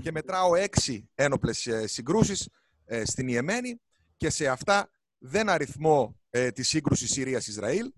[0.01, 2.49] και μετράω έξι ένοπλες ε, συγκρούσεις
[2.85, 3.81] ε, στην Ιεμένη
[4.17, 7.91] και σε αυτά δεν αριθμό ε, τη σύγκρουση Συρίας-Ισραήλ,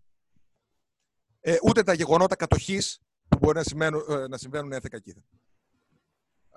[1.39, 5.21] ε, ούτε τα γεγονότα κατοχής που μπορεί να, σημαίνουν, ε, να συμβαίνουν έθεκα κοίτα.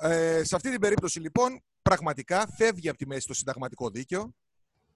[0.01, 4.35] Ε, σε αυτή την περίπτωση λοιπόν πραγματικά φεύγει από τη μέση το συνταγματικό δίκαιο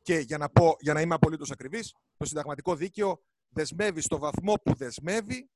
[0.03, 4.55] και για να, πω, για να είμαι απολύτως ακριβής, το συνταγματικό δίκαιο δεσμεύει στο βαθμό
[4.55, 5.51] που δεσμεύει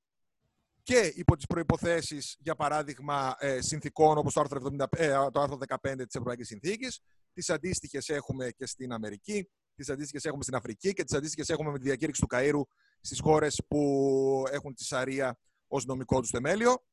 [0.84, 5.56] και υπό τις προϋποθέσεις, για παράδειγμα, ε, συνθήκων όπως το άρθρο, 70, ε, το άρθρο
[5.56, 7.00] 15 της Ευρωπαϊκής Συνθήκης.
[7.32, 11.70] Τις αντίστοιχες έχουμε και στην Αμερική, τις αντίστοιχες έχουμε στην Αφρική και τις αντίστοιχες έχουμε
[11.70, 12.62] με τη διακήρυξη του Καΐρου
[13.00, 16.84] στις χώρες που έχουν τη Σαρία ως νομικό τους θεμέλιο.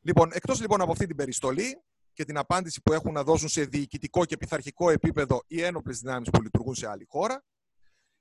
[0.00, 3.64] Λοιπόν, εκτός λοιπόν από αυτή την περιστολή και την απάντηση που έχουν να δώσουν σε
[3.64, 7.44] διοικητικό και πειθαρχικό επίπεδο οι ένοπλες δυνάμεις που λειτουργούν σε άλλη χώρα,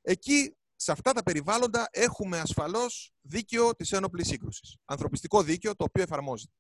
[0.02, 4.78] εκεί σε αυτά τα περιβάλλοντα έχουμε ασφαλώς δίκαιο της ένοπλης σύγκρουσης.
[4.86, 6.52] Ανθρωπιστικό δίκαιο το οποίο εφαρμόζεται.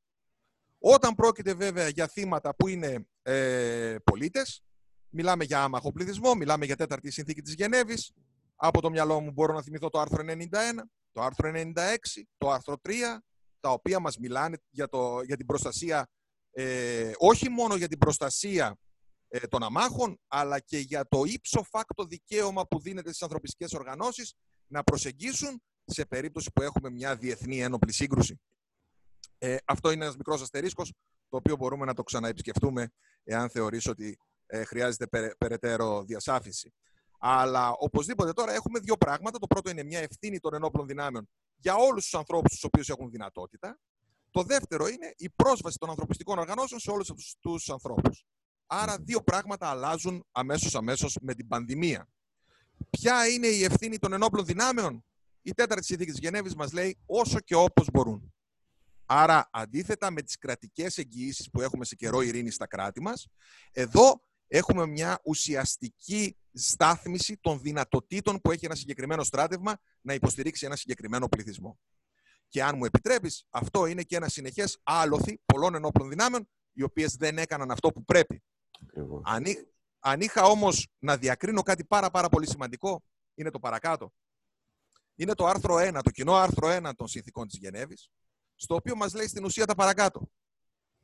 [0.80, 4.63] Όταν πρόκειται βέβαια για θύματα που είναι ε, πολίτες,
[5.09, 8.11] μιλάμε για άμαχο πληθυσμό, μιλάμε για τέταρτη συνθήκη της Γενέβης,
[8.55, 10.38] από το μυαλό μου μπορώ να θυμηθώ το άρθρο 91,
[11.11, 11.74] το άρθρο 96,
[12.38, 12.91] το άρθρο 3,
[13.59, 16.07] τα οποία μας μιλάνε για, το, για την προστασία,
[16.51, 18.78] ε, όχι μόνο για την προστασία
[19.28, 24.34] ε, των αμάχων, αλλά και για το ύψο φάκτο δικαίωμα που δίνεται στις ανθρωπιστικές οργανώσεις
[24.67, 28.39] να προσεγγίσουν σε περίπτωση που έχουμε μια διεθνή ένοπλη σύγκρουση.
[29.38, 30.93] Ε, αυτό είναι ένας μικρός αστερίσκος,
[31.30, 32.89] το οποίο μπορούμε να το ξαναεπισκεφτούμε
[33.23, 36.73] εάν θεωρήσω ότι ε, χρειάζεται περαιτέρω διασάφηση.
[37.19, 39.39] Αλλά οπωσδήποτε τώρα έχουμε δύο πράγματα.
[39.39, 43.09] Το πρώτο είναι μια ευθύνη των ενόπλων δυνάμεων για όλους τους ανθρώπους τους οποίους έχουν
[43.09, 43.80] δυνατότητα.
[44.32, 48.25] Το δεύτερο είναι η πρόσβαση των ανθρωπιστικών οργανώσεων σε όλους αυτούς τους ανθρώπους.
[48.68, 52.09] Άρα δύο πράγματα αλλάζουν αμέσως αμέσως με την πανδημία.
[52.89, 55.05] Ποια είναι η ευθύνη των ενόπλων δυνάμεων;
[55.41, 58.34] Η τέταρτη συνθήκη της Γενέβης μας λέει όσο και όπως μπορούν.
[59.05, 63.28] Άρα αντίθετα με τις κρατικές εγγυήσεις που έχουμε σε καιρό ειρήνης στα κράτη μας,
[63.72, 70.76] εδώ έχουμε μια ουσιαστική στάθμιση των δυνατοτήτων που έχει ένα συγκεκριμένο στράτευμα να υποστηρίξει ένα
[70.76, 71.80] συγκεκριμένο πληθυσμό.
[72.47, 77.15] Και αν μου επιτρέπεις, αυτό είναι και ένα συνεχές άλοθη πολλών ενόπλων δυνάμεων, οι οποίες
[77.15, 78.43] δεν έκαναν αυτό που πρέπει.
[79.23, 79.43] Αν,
[79.99, 83.03] αν είχα όμως να διακρίνω κάτι πάρα πάρα πολύ σημαντικό,
[83.34, 84.13] είναι το παρακάτω.
[85.15, 88.09] Είναι το άρθρο 1, το κοινό άρθρο 1 των συνθήκων της Γενέβης,
[88.55, 90.32] στο οποίο μας λέει στην ουσία τα παρακάτω.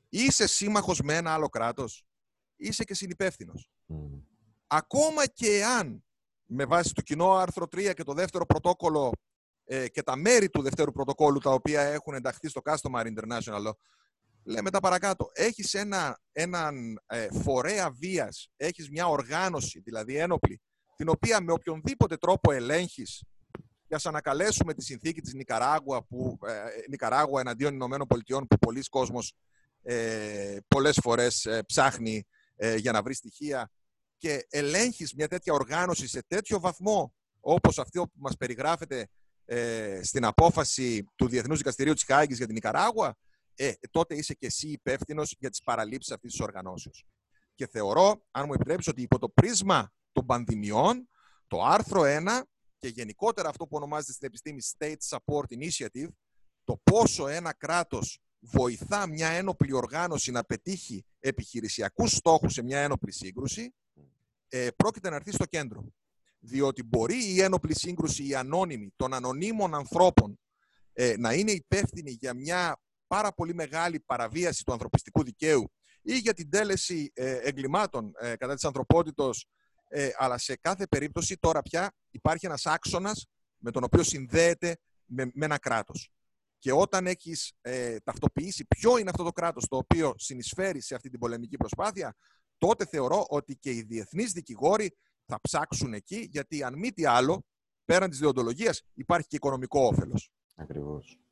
[0.10, 2.06] Είσαι σύμμαχος με ένα άλλο κράτος,
[2.56, 3.70] είσαι και συνυπεύθυνος.
[4.68, 6.04] Ακόμα και αν
[6.46, 9.12] με βάση το κοινό άρθρο 3 και το δεύτερο πρωτόκολλο
[9.64, 13.72] ε, και τα μέρη του δεύτερου πρωτοκόλλου τα οποία έχουν ενταχθεί στο Customary International Law
[14.46, 15.30] Λέμε τα παρακάτω.
[15.34, 20.62] Έχεις ένα, έναν ε, φορέα βίας, έχεις μια οργάνωση, δηλαδή ένοπλη,
[20.96, 23.24] την οποία με οποιονδήποτε τρόπο ελέγχεις
[23.88, 26.54] για να ανακαλέσουμε τη συνθήκη της Νικαράγουα, που, ε,
[26.90, 29.34] Νικαράγουα εναντίον Ηνωμένων Πολιτειών, που πολλοί κόσμος
[29.82, 33.72] ε, πολλές φορές ε, ψάχνει ε, για να βρει στοιχεία
[34.18, 39.08] και ελέγχεις μια τέτοια οργάνωση σε τέτοιο βαθμό όπως αυτό που μας περιγράφεται
[39.46, 43.18] ε, στην απόφαση του Διεθνούς Δικαστηρίου της Χάγης για την Ικαράγουα,
[43.56, 47.06] ε, τότε είσαι και εσύ υπεύθυνος για τις παραλήψεις αυτής της οργανώσεως.
[47.56, 51.10] Και θεωρώ, αν μου επιτρέψεις, ότι υπό το πρίσμα των πανδημιών,
[51.48, 52.42] το άρθρο 1
[52.78, 56.10] και γενικότερα αυτό που ονομάζεται στην επιστήμη State Support Initiative,
[56.64, 63.12] το πόσο ένα κράτος βοηθά μια ένοπλη οργάνωση να πετύχει επιχειρησιακούς στόχους σε μια ένοπλη
[63.12, 63.74] σύγκρουση,
[64.48, 65.86] ε, πρόκειται να έρθει στο κέντρο.
[66.40, 70.40] Διότι μπορεί η ένοπλη σύγκρουση, η ανώνυμη των ανωνύμων ανθρώπων,
[70.94, 72.82] ε, να είναι υπεύθυνη για μια
[73.14, 78.54] πάρα πολύ μεγάλη παραβίαση του ανθρωπιστικού δικαίου ή για την τέλεση ε, εγκλημάτων ε, κατά
[78.54, 79.48] της ανθρωπότητος,
[79.88, 85.32] ε, αλλά σε κάθε περίπτωση τώρα πια υπάρχει ένας άξονας με τον οποίο συνδέεται με,
[85.34, 86.12] με ένα κράτος.
[86.60, 91.10] Και όταν έχεις ε, ταυτοποιήσει ποιο είναι αυτό το κράτος το οποίο συνεισφέρει σε αυτή
[91.10, 92.16] την πολεμική προσπάθεια,
[92.58, 97.46] τότε θεωρώ ότι και οι διεθνείς δικηγόροι θα ψάξουν εκεί, γιατί αν μη τι άλλο,
[97.86, 100.32] πέραν της διοντολογίας, υπάρχει και οικονομικό όφελος.
[100.56, 101.23] Ακριβώς.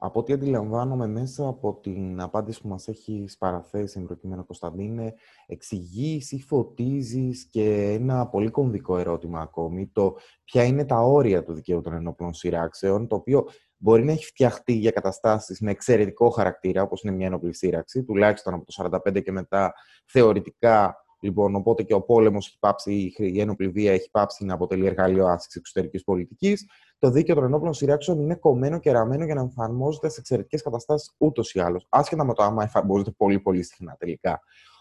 [0.00, 5.14] Από ό,τι αντιλαμβάνομαι μέσα από την απάντηση που μας έχεις παραθέσει, προκειμένου Κωνσταντίνε,
[5.46, 11.52] εξηγείς ή φωτίζεις και ένα πολύ κομβικό ερώτημα ακόμη, το ποια είναι τα όρια του
[11.52, 16.82] δικαίου των ενόπλων σειράξεων, το οποίο μπορεί να έχει φτιαχτεί για καταστάσεις με εξαιρετικό χαρακτήρα,
[16.82, 19.74] όπως είναι μια ενόπλη σύραξη, τουλάχιστον από το 1945 και μετά
[20.06, 24.86] θεωρητικά Λοιπόν, οπότε και ο πόλεμος έχει πάψει, η ένοπλη βία έχει πάψει να αποτελεί
[24.86, 26.66] εργαλείο άσκησης εξωτερικής πολιτικής.
[26.98, 31.14] Το δίκαιο των ενόπλων σειράξεων είναι κομμένο και ραμμένο για να εφαρμόζεται σε εξαιρετικές καταστάσεις
[31.18, 31.86] ούτως ή άλλως.
[31.88, 34.40] Άσχετα με το άμα εφαρμόζεται πολύ, πολύ συχνά τελικά.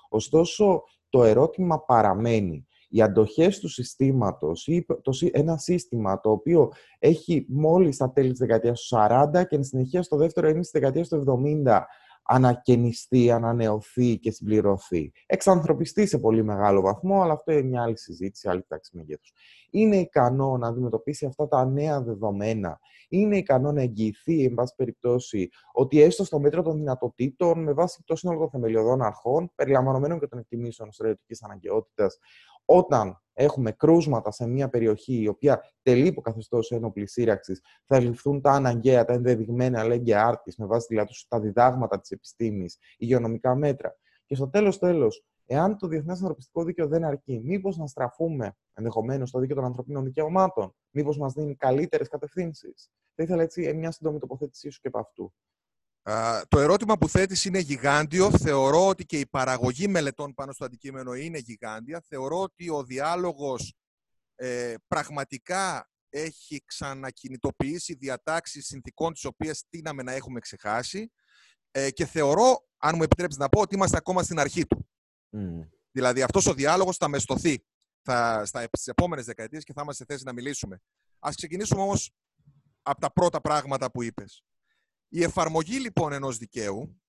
[0.09, 2.67] Ωστόσο, το ερώτημα παραμένει.
[2.89, 8.39] Οι αντοχές του συστήματος ή το, ένα σύστημα το οποίο έχει μόλις στα τέλη της
[8.39, 11.81] δεκαετίας του 40 και εν συνεχεία στο δεύτερο ήμιση της δεκαετίας του 70
[12.27, 15.11] ανακαινιστεί, ανανεωθεί και συμπληρωθεί.
[15.25, 19.33] Εξανθρωπιστεί σε πολύ μεγάλο βαθμό, αλλά αυτό είναι μια άλλη συζήτηση, άλλη τάξη μεγέθους.
[19.69, 25.49] Είναι ικανό να αντιμετωπίσει αυτά τα νέα δεδομένα; Είναι ικανό να εγγυηθεί, εν πάση περιπτώσει,
[25.73, 30.27] ότι έστω στο μέτρο των δυνατοτήτων, με βάση το σύνολο των θεμελιωδών αρχών, περιλαμβανομένων και
[30.27, 32.19] των εκτιμήσεων στρατιωτικής αναγκαιότητας,
[32.69, 37.53] όταν έχουμε κρούσματα σε μια περιοχή η οποία τελεί υπό καθεστώς ένοπλη σύραξη,
[37.85, 42.77] θα ληφθούν τα αναγκαία, τα ενδεδειγμένα λέγγια άρτης με βάση δηλαδή τα διδάγματα της επιστήμης,
[42.97, 43.97] υγειονομικά μέτρα.
[44.25, 49.29] Και στο τέλος, τέλος, εάν το Διεθνές Ανθρωπιστικό Δίκαιο δεν αρκεί, μήπως να στραφούμε ενδεχομένως
[49.29, 54.19] στο δίκαιο των ανθρωπίνων δικαιωμάτων, μήπως μας δίνει καλύτερες κατευθύνσεις; Θα ήθελα έτσι μια σύντομη
[54.19, 55.33] τοποθέτησή σου και από αυτού
[56.47, 58.31] το ερώτημα που θέτεις είναι γιγάντιο.
[58.31, 62.03] Θεωρώ ότι και η παραγωγή μελετών πάνω στο αντικείμενο είναι γιγάντια.
[62.07, 63.73] Θεωρώ ότι ο διάλογος
[64.35, 71.11] ε, πραγματικά έχει ξανακινητοποιήσει διατάξεις συνθήκων τις οποίες τίναμε να έχουμε ξεχάσει
[71.71, 74.89] ε, και θεωρώ, αν μου επιτρέψεις να πω, ότι είμαστε ακόμα στην αρχή του.
[75.91, 77.65] Δηλαδή αυτός ο διάλογος θα μεστοθεί
[78.01, 80.81] θα, στα, στις επόμενες δεκαετίες και θα είμαστε σε θέση να μιλήσουμε.
[81.19, 82.11] Ας ξεκινήσουμε όμως
[82.81, 84.43] από τα πρώτα πράγματα που είπες.
[85.09, 87.01] Η εφαρμογή λοιπόν ενός δικαίου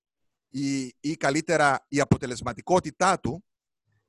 [0.49, 3.45] ή, ή καλύτερα η αποτελεσματικότητά του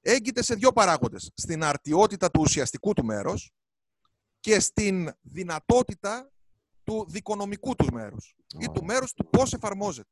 [0.02, 1.32] έγκυται σε δύο παράγοντες.
[1.36, 3.52] Στην αρτιότητα του ουσιαστικού του μέρους
[4.40, 6.32] και στην δυνατότητα
[6.84, 10.10] του δικονομικού του μέρους ή του μέρους του πώς εφαρμόζεται.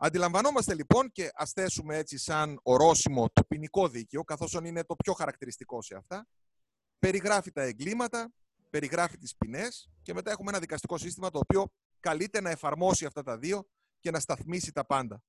[0.00, 5.12] Αντιλαμβανόμαστε λοιπόν και ας θέσουμε έτσι σαν ορόσημο το ποινικό δίκαιο, καθώς είναι το πιο
[5.12, 6.26] χαρακτηριστικό σε αυτά,
[6.98, 8.32] περιγράφει τα εγκλήματα,
[8.70, 13.22] περιγράφει τις ποινές και μετά έχουμε ένα δικαστικό σύστημα το οποίο καλείται να εφαρμόσει αυτά
[13.22, 13.68] τα δύο
[13.98, 15.22] και να σταθμίσει τα πάντα.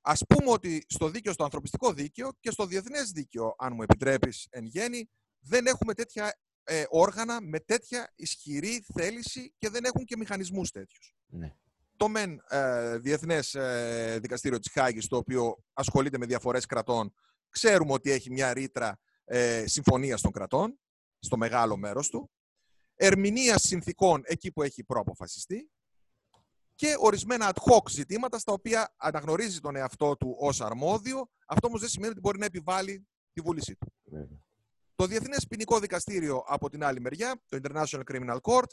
[0.00, 4.46] Α πούμε ότι στο δίκαιο, στο ανθρωπιστικό δίκαιο και στο διεθνές δίκαιο, αν μου επιτρέπεις
[4.50, 5.10] εν γέννη,
[5.40, 11.14] δεν έχουμε τέτοια ε, όργανα με τέτοια ισχυρή θέληση και δεν έχουν και μηχανισμούς τέτοιους.
[11.26, 11.56] Ναι.
[11.96, 17.14] Το ΜΕΝ ε, Διεθνές ε, Δικαστήριο της Χάγης, το οποίο ασχολείται με διαφορές κρατών,
[17.48, 20.78] ξέρουμε ότι έχει μια ρήτρα ε, συμφωνίας των κρατών,
[21.18, 22.30] στο μεγάλο μέρος του
[23.02, 25.70] ερμηνεία συνθήκων εκεί που έχει προαποφασιστεί
[26.74, 31.30] και ορισμένα ad hoc ζητήματα στα οποία αναγνωρίζει τον εαυτό του ως αρμόδιο.
[31.46, 33.92] Αυτό όμως δεν σημαίνει ότι μπορεί να επιβάλλει τη βούλησή του.
[34.94, 38.70] Το Διεθνές Ποινικό Δικαστήριο από την άλλη μεριά, το International Criminal Court,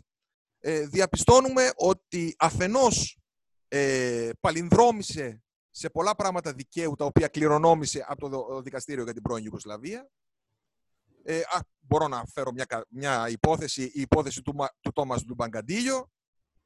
[0.60, 3.20] ε, διαπιστώνουμε ότι αφενός
[3.68, 9.44] ε, παλινδρόμησε σε πολλά πράγματα δικαίου τα οποία κληρονόμησε από το δικαστήριο για την πρώην
[9.44, 10.10] Ιουγκοσλαβία
[11.30, 16.12] ε, α, μπορώ να φέρω μια, μια υπόθεση, η υπόθεση του, του Τόμας Ντουμπαγκαντήλιο.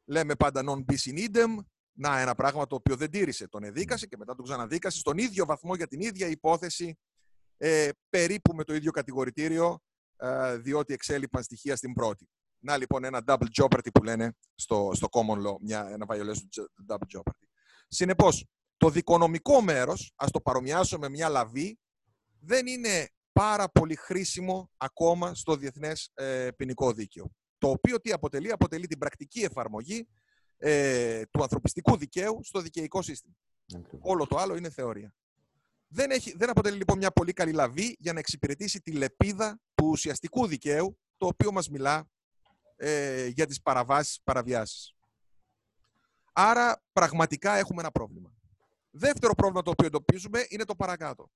[0.05, 1.55] Λέμε πάντα non bis in idem.
[1.93, 3.47] Να, ένα πράγμα το οποίο δεν τήρησε.
[3.47, 6.97] Τον εδίκασε και μετά τον ξαναδίκασε στον ίδιο βαθμό για την ίδια υπόθεση,
[7.57, 9.79] ε, περίπου με το ίδιο κατηγορητήριο,
[10.17, 12.29] ε, διότι εξέλιπαν στοιχεία στην πρώτη.
[12.59, 17.17] Να λοιπόν ένα double jeopardy που λένε στο, στο common law, μια, ένα violation double
[17.17, 17.47] jeopardy.
[17.87, 18.45] Συνεπώς,
[18.77, 21.79] το δικονομικό μέρος, ας το παρομοιάσω με μια λαβή,
[22.39, 23.09] δεν είναι
[23.41, 27.31] πάρα πολύ χρήσιμο ακόμα στο διεθνές ε, ποινικό δίκαιο.
[27.57, 30.07] Το οποίο τι αποτελεί, αποτελεί την πρακτική εφαρμογή
[30.57, 33.35] ε, του ανθρωπιστικού δικαίου στο δικαιικό σύστημα.
[33.99, 35.13] Όλο το άλλο είναι θεωρία.
[35.87, 39.87] Δεν, έχει, δεν αποτελεί λοιπόν μια πολύ καλή λαβή για να εξυπηρετήσει τη λεπίδα του
[39.87, 42.09] ουσιαστικού δικαίου, το οποίο μας μιλά
[42.75, 44.95] ε, για τις παραβάσεις, παραβιάσεις.
[46.33, 48.33] Άρα πραγματικά έχουμε ένα πρόβλημα.
[48.91, 51.31] Δεύτερο πρόβλημα το οποίο εντοπίζουμε είναι το παρακάτω.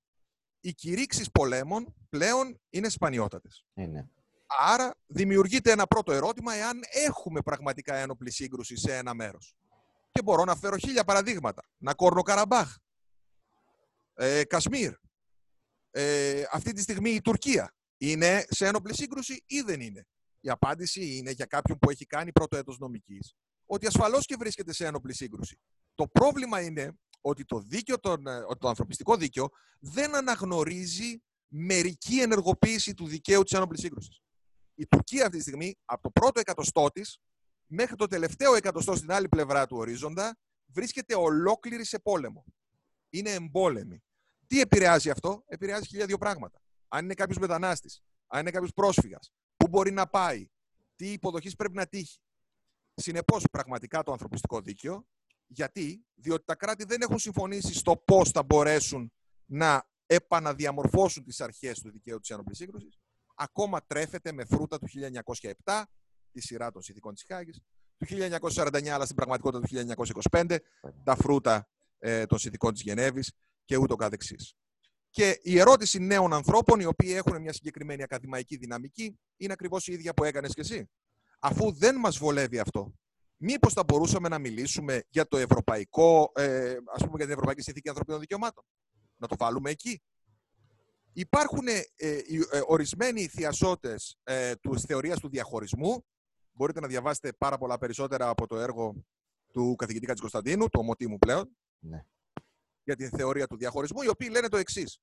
[0.66, 3.66] Οι κηρύξεις πολέμων πλέον είναι σπανιότατες.
[3.74, 4.06] Ε, ναι.
[4.46, 9.56] Άρα δημιουργείται ένα πρώτο ερώτημα εάν έχουμε πραγματικά ένοπλη σύγκρουση σε ένα μέρος.
[10.12, 11.62] Και μπορώ να φέρω χίλια παραδείγματα.
[11.78, 12.76] Νακόρνο Καραμπάχ,
[14.14, 14.94] ε, Κασμίρ,
[15.92, 20.08] ε, αυτή τη στιγμή η Τουρκία είναι σε ένοπλη σύγκρουση ή δεν είναι;
[20.40, 23.36] Η απάντηση είναι για κάποιον που έχει κάνει πρώτο έτος νομικής
[23.66, 25.60] ότι ασφαλώς και βρίσκεται σε ένοπλη σύγκρουση.
[25.96, 26.92] Το πρόβλημα είναι
[27.26, 29.50] ότι το, δίκαιο, ε, το ανθρωπιστικό δίκαιο
[29.80, 34.22] δεν αναγνωρίζει μερική ενεργοποίηση του δικαίου της ένοπλης σύγκρουσης.
[34.76, 37.20] Η Τουρκία αυτή τη στιγμή, από το πρώτο εκατοστό της
[37.66, 42.46] μέχρι το τελευταίο εκατοστό στην άλλη πλευρά του ορίζοντα, βρίσκεται ολόκληρη σε πόλεμο.
[43.10, 44.04] Είναι εμπόλεμη.
[44.48, 46.62] Τι επηρεάζει αυτό, επηρεάζει χίλια δύο πράγματα.
[46.88, 50.50] Αν είναι κάποιος μετανάστης, αν είναι κάποιος πρόσφυγας, πού μπορεί να πάει,
[50.96, 52.20] τι υποδοχής πρέπει να τύχει.
[52.94, 55.06] Συνεπώς, πραγματικά το ανθρωπιστικό δίκαιο,
[55.48, 59.12] γιατί, διότι τα κράτη δεν έχουν συμφωνήσει στο πώς θα μπορέσουν
[59.46, 63.00] να επαναδιαμορφώσουν τις αρχές του δικαίου της ένοπλης σύγκρουσης,
[63.36, 64.88] ακόμα τρέφεται με φρούτα του
[65.64, 65.84] 1907,
[66.32, 67.62] τη σειρά των συνθηκών της Χάγης,
[67.98, 69.96] του 1949, αλλά στην πραγματικότητα του
[70.32, 70.58] 1925,
[71.04, 71.68] τα φρούτα
[72.00, 73.34] ε, των συνθηκών της Γενέβης
[73.66, 74.56] και ούτω καθεξής.
[75.10, 79.94] Και η ερώτηση νέων ανθρώπων, οι οποίοι έχουν μια συγκεκριμένη ακαδημαϊκή δυναμική, είναι ακριβώς η
[79.94, 80.90] ίδια που έκανες και εσύ.
[81.40, 82.94] Αφού δεν μας βολεύει αυτό,
[83.38, 87.90] μήπως θα μπορούσαμε να μιλήσουμε για το ευρωπαϊκό, ε, ας πούμε για την Ευρωπαϊκή Συνθήκη
[87.90, 88.64] Ανθρωπίνων Δικαιωμάτων;
[89.16, 90.02] Να το βάλουμε εκεί.
[91.14, 92.18] Υπάρχουν ε, ε,
[92.68, 96.06] ορισμένοι θειασότες ε, της θεωρίας του διαχωρισμού.
[96.52, 98.96] Μπορείτε να διαβάσετε πάρα πολλά περισσότερα από το έργο
[99.54, 102.06] του καθηγητή Κωνσταντίνου, του ομοτήμου πλέον, ναι.
[102.84, 105.00] για την θεωρία του διαχωρισμού, οι οποίοι λένε το εξής.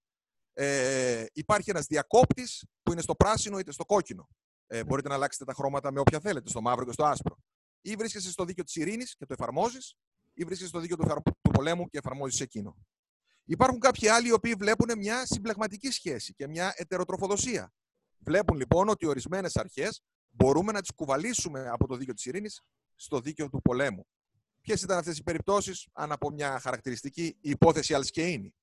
[0.52, 4.28] Ε, υπάρχει ένας διακόπτης που είναι στο πράσινο είτε στο κόκκινο.
[4.66, 7.41] Ε, μπορείτε να αλλάξετε τα χρώματα με όποια θέλετε, στο μαύρο και στο άσπρο.
[7.82, 9.94] Ή βρίσκεσαι στο δίκαιο της ειρήνης και το εφαρμόζεις,
[10.32, 12.76] ή βρίσκεσαι στο δίκαιο του, του πολέμου και εφαρμόζεις εκείνο.
[13.44, 17.72] Υπάρχουν κάποιοι άλλοι οι οποίοι βλέπουν μια συμπλεγματική σχέση και μια ετεροτροφοδοσία.
[18.18, 22.62] Βλέπουν λοιπόν ότι ορισμένες αρχές μπορούμε να τις κουβαλήσουμε από το δίκαιο της ειρήνης
[22.94, 24.06] στο δίκαιο του πολέμου.
[24.60, 28.54] Ποιες ήταν αυτές οι περιπτώσεις, αν από μια χαρακτηριστική η υπόθεση Αλσκεΐνη.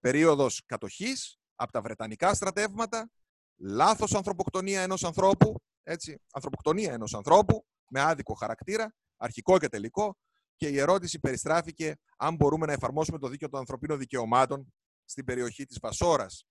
[0.00, 3.10] Περίοδος κατοχής από τα Βρετανικά στρατεύματα,
[3.56, 10.16] λάθος ανθρωποκτονία ενός ανθρώπου, έτσι, ανθρωποκτονία ενός ανθρώπου με άδικο χαρακτήρα, αρχικό και τελικό,
[10.56, 14.74] και η ερώτηση περιστράφηκε αν μπορούμε να εφαρμόσουμε το δίκαιο των ανθρωπίνων δικαιωμάτων
[15.04, 16.46] στην περιοχή της Βασόρας.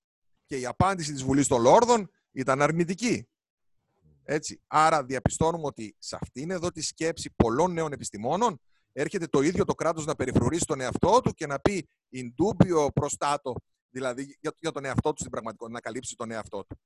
[0.45, 3.27] Και η απάντηση της Βουλής των Λόρδων ήταν αρνητική.
[4.23, 4.61] Έτσι.
[4.67, 8.61] Άρα διαπιστώνουμε ότι σε αυτήν εδώ τη σκέψη πολλών νέων επιστημόνων
[8.91, 12.87] έρχεται το ίδιο το κράτος να περιφρουρήσει τον εαυτό του και να πει in dubio
[13.01, 13.51] prostato,
[13.89, 16.79] δηλαδή για τον εαυτό του στην πραγματικότητα, να καλύψει τον εαυτό του.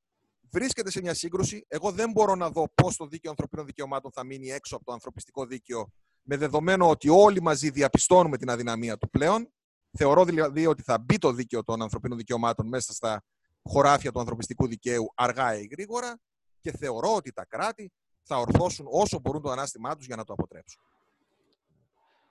[0.52, 1.66] Βρίσκεται σε μια σύγκρουση.
[1.68, 4.91] Εγώ δεν μπορώ να δω πώς το δίκαιο ανθρωπίνων δικαιωμάτων θα μείνει έξω από το
[4.91, 5.91] ανθρωπιστικό δίκαιο
[6.22, 9.52] με δεδομένο ότι όλοι μαζί διαπιστώνουμε την αδυναμία του πλέον.
[9.97, 13.24] Θεωρώ δηλαδή ότι θα μπει το δίκαιο των ανθρωπίνων δικαιωμάτων μέσα στα
[13.64, 16.20] χωράφια του ανθρωπιστικού δικαίου αργά ή γρήγορα
[16.60, 17.91] και θεωρώ ότι τα κράτη
[18.24, 20.82] θα ορθώσουν όσο μπορούν το ανάστημά τους για να το αποτρέψουν.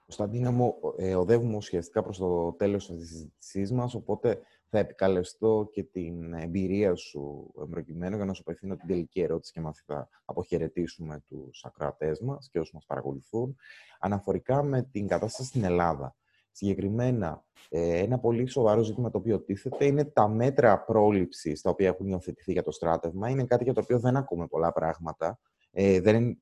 [0.05, 4.41] Κωνσταντίνα μου, ε, οδεύουμε ουσιαστικά προς το τέλος της συζήτησής μας, οπότε
[4.71, 9.61] θα επικαλεστώ και την εμπειρία σου προκειμένου για να σου απευθύνω την τελική ερώτηση και
[9.61, 13.55] μας θα αποχαιρετήσουμε τους ακροατές μας και όσους μας παρακολουθούν,
[13.99, 16.15] αναφορικά με την κατάσταση στην Ελλάδα.
[16.51, 21.87] Συγκεκριμένα, ε, ένα πολύ σοβαρό ζήτημα το οποίο τίθεται είναι τα μέτρα πρόληψης τα οποία
[21.87, 23.29] έχουν υιοθετηθεί για το στράτευμα.
[23.29, 25.39] Είναι κάτι για το οποίο δεν ακούμε πολλά πράγματα.
[25.71, 26.37] Ε, δεν,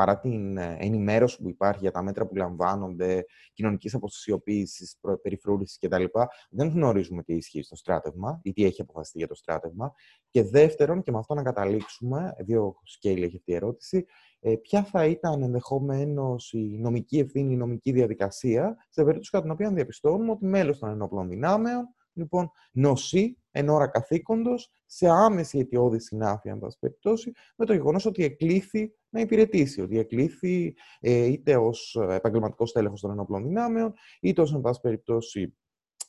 [0.00, 6.04] παρά την ε, ενημέρωση που υπάρχει για τα μέτρα που λαμβάνονται, κοινωνικής αποστασιοποίησης, περιφρούρησης κτλ.,
[6.50, 9.92] δεν γνωρίζουμε τι ισχύει στο στράτευμα ή τι έχει αποφασιστεί για το στράτευμα.
[10.30, 14.06] Και δεύτερον, και με αυτό να καταλήξουμε, δύο σκέλη έχει αυτή η ερώτηση,
[14.40, 19.52] ε, ποια θα ήταν ενδεχομένως η νομική ευθύνη, η νομική διαδικασία, σε περίπτωση κατά την
[19.52, 26.04] οποία διαπιστώνουμε ότι μέλος των ενόπλων δυνάμεων λοιπόν νοσεί εν ώρα καθήκοντος σε άμεση αιτιώδης
[26.04, 29.80] συνάφεια, εν πάση περιπτώσει, με το γεγονός ότι εκλήθη να υπηρετήσει.
[29.80, 35.56] Ότι εκλήθη ε, είτε ως επαγγελματικός τέλεχο των ενόπλων δυνάμεων, είτε ως, εν πάση περιπτώσει,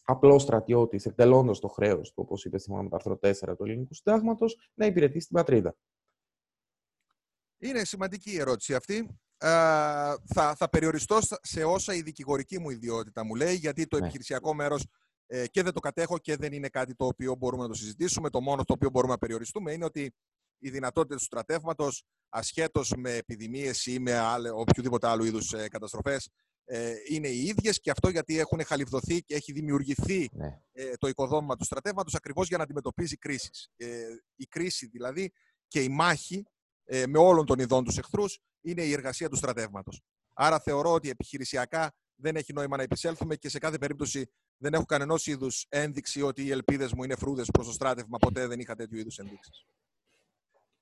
[0.04, 3.20] απλός στρατιώτης, εκτελώντας το χρέος του, όπως είπε σύμφωνα με το άρθρο
[3.52, 5.76] 4 του Ελληνικού Συντάγματος, να υπηρετήσει την πατρίδα.
[7.58, 8.96] Είναι σημαντική η ερώτηση αυτή.
[9.38, 9.48] Ε,
[10.26, 14.02] θα, θα περιοριστώ σε όσα η δικηγορική μου ιδιότητα μου λέει, γιατί το ναι.
[14.02, 14.86] επιχειρησιακό μέρος
[15.34, 18.30] ε, και δεν το κατέχω και δεν είναι κάτι το οποίο μπορούμε να το συζητήσουμε.
[18.30, 20.14] Το μόνο το οποίο μπορούμε να περιοριστούμε είναι ότι
[20.58, 24.20] οι δυνατότητες του στρατεύματος, ασχέτως με επιδημίες ή με
[24.54, 26.30] οποιοδήποτε άλλο είδους ε, καταστροφές,
[26.66, 30.62] ε, είναι οι ίδιες και αυτό γιατί έχουν χαλιβδοθεί και έχει δημιουργηθεί ναι.
[30.72, 33.70] ε, το οικοδόμημα του στρατεύματος ακριβώς για να αντιμετωπίζει κρίσεις.
[33.76, 34.06] Ε,
[34.36, 35.32] η κρίση δηλαδή
[35.68, 36.46] και η μάχη
[36.84, 40.02] ε, με όλων των ειδών τους εχθρούς είναι η εργασία του στρατεύματος.
[40.34, 44.86] Άρα θεωρώ ότι επιχειρησιακά δεν έχει νόημα να επισέλθουμε και σε κάθε περίπτωση δεν έχω
[44.86, 48.18] κανένα είδους ένδειξη ότι οι ελπίδες μου είναι φρούδες προς το στράτευμα.
[48.18, 49.66] Ποτέ δεν είχα τέτοιου είδους ενδείξεις.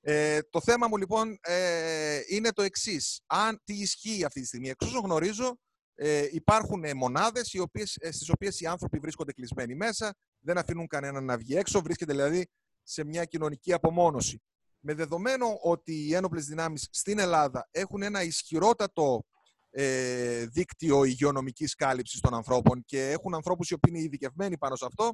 [0.00, 3.22] Ε, το θέμα μου λοιπόν ε, είναι το εξής.
[3.26, 4.68] Αν τι ισχύει αυτή τη στιγμή.
[4.68, 5.58] Εξ όσο γνωρίζω,
[5.94, 7.54] ε, υπάρχουν μονάδες
[8.00, 12.12] ε, στις οποίες οι άνθρωποι βρίσκονται κλεισμένοι μέσα, δεν αφήνουν κανέναν να βγει έξω, βρίσκεται
[12.12, 12.48] δηλαδή
[12.82, 14.42] σε μια κοινωνική απομόνωση.
[14.80, 19.24] Με δεδομένο ότι οι ένοπλες δυνάμεις στην Ελλάδα έχουν ένα ισχυρότατο
[19.70, 24.84] ε, δίκτυο υγειονομικής κάλυψης των ανθρώπων και έχουν ανθρώπους οι οποίοι είναι ειδικευμένοι πάνω σε
[24.86, 25.12] αυτό,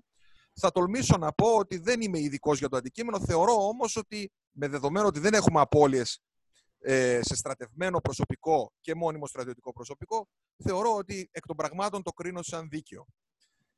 [0.60, 3.20] θα τολμήσω να πω ότι δεν είμαι ειδικός για το αντικείμενο.
[3.20, 6.20] Θεωρώ όμως ότι με δεδομένο ότι δεν έχουμε απώλειες
[6.78, 10.28] ε, σε στρατευμένο προσωπικό και μόνιμο στρατιωτικό προσωπικό,
[10.62, 13.06] θεωρώ ότι εκ των πραγμάτων το κρίνω σαν δίκαιο.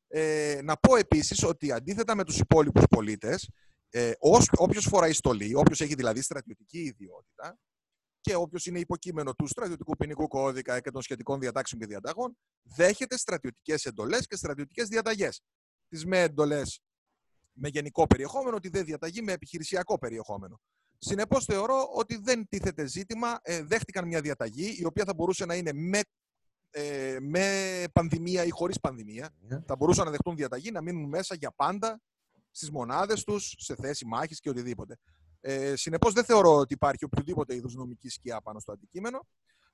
[0.09, 3.51] Ε, να πω επίσης ότι αντίθετα με τους υπόλοιπους πολίτες,
[3.91, 4.12] ε,
[4.57, 7.59] όποιος φοράει στολή, όποιος έχει δηλαδή στρατιωτική ιδιότητα
[8.21, 13.16] και όποιος είναι υποκείμενο του στρατιωτικού ποινικού κώδικα και των σχετικών διατάξεων και διαταγών, δέχεται
[13.16, 15.43] στρατιωτικές εντολές και στρατιωτικές διαταγές.
[15.89, 16.83] Τις με εντολές
[17.59, 20.61] με γενικό περιεχόμενο, τη δε διαταγή με επιχειρησιακό περιεχόμενο.
[20.99, 23.39] Συνεπώς, θεωρώ ότι δεν τίθεται ζήτημα.
[23.43, 26.01] Ε, δέχτηκαν μια διαταγή η οποία θα μπορούσε να είναι με,
[26.71, 29.31] ε, με πανδημία ή χωρίς πανδημία.
[29.41, 29.61] Ναι.
[29.66, 32.01] Θα μπορούσαν να δεχτούν διαταγή να μείνουν μέσα για πάντα
[32.51, 34.99] στις μονάδες τους, σε θέση μάχης και οτιδήποτε.
[35.41, 39.26] Ε, Συνεπώς, δεν θεωρώ ότι υπάρχει οποιοδήποτε είδους νομική σκιά πάνω στο αντικείμενο.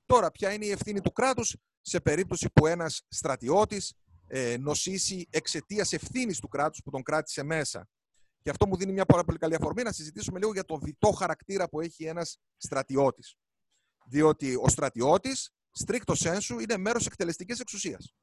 [0.05, 3.93] Τώρα, ποια είναι η ευθύνη του κράτους σε περίπτωση που ένας στρατιώτης
[4.27, 7.87] ε, νοσήσει εξαιτίας ευθύνης του κράτους που τον κράτησε μέσα
[8.45, 11.11] και αυτό μου δίνει μια πάρα πολύ καλή αφορμή να συζητήσουμε λίγο για το διτό
[11.11, 13.35] χαρακτήρα που έχει ένας στρατιώτης.
[14.05, 18.13] Διότι ο στρατιώτης, στρίκτο σένσου, είναι μέρος εκτελεστικής εξουσίας.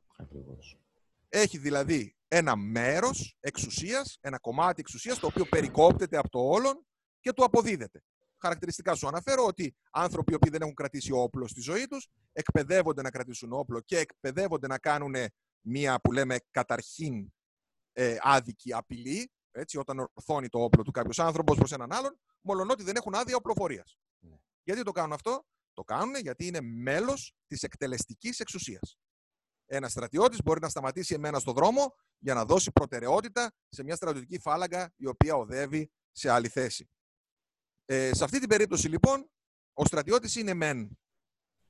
[1.28, 6.86] Έχει δηλαδή ένα μέρος εξουσίας, ένα κομμάτι εξουσίας, το οποίο περικόπτεται από το όλον
[7.22, 8.02] και του αποδίδεται.
[8.40, 13.02] Χαρακτηριστικά σου αναφέρω ότι άνθρωποι οι οποίοι δεν έχουν κρατήσει όπλο στη ζωή τους εκπαιδεύονται
[13.02, 15.14] να κρατήσουν όπλο και εκπαιδεύονται να κάνουν
[15.60, 17.32] μία που λέμε καταρχήν
[17.92, 22.18] ε, άδικη απειλή, έτσι, όταν ορθώνει το όπλο του κάποιος άνθρωπος προς έναν άλλον,
[22.70, 23.98] ότι δεν έχουν άδεια οπλοφορίας.
[24.18, 24.36] Ναι.
[24.62, 28.96] Γιατί το κάνουν αυτό, Το κάνουν γιατί είναι μέλος της εκτελεστικής εξουσίας.
[29.66, 34.38] Ένας στρατιώτης μπορεί να σταματήσει εμένα στο δρόμο για να δώσει προτεραιότητα σε μια στρατιωτική
[34.38, 36.88] φάλαγγα η οποία οδεύει σε άλλη θέση.
[37.92, 39.30] Ε, σε αυτή την περίπτωση λοιπόν,
[39.72, 40.98] ο στρατιώτης είναι μεν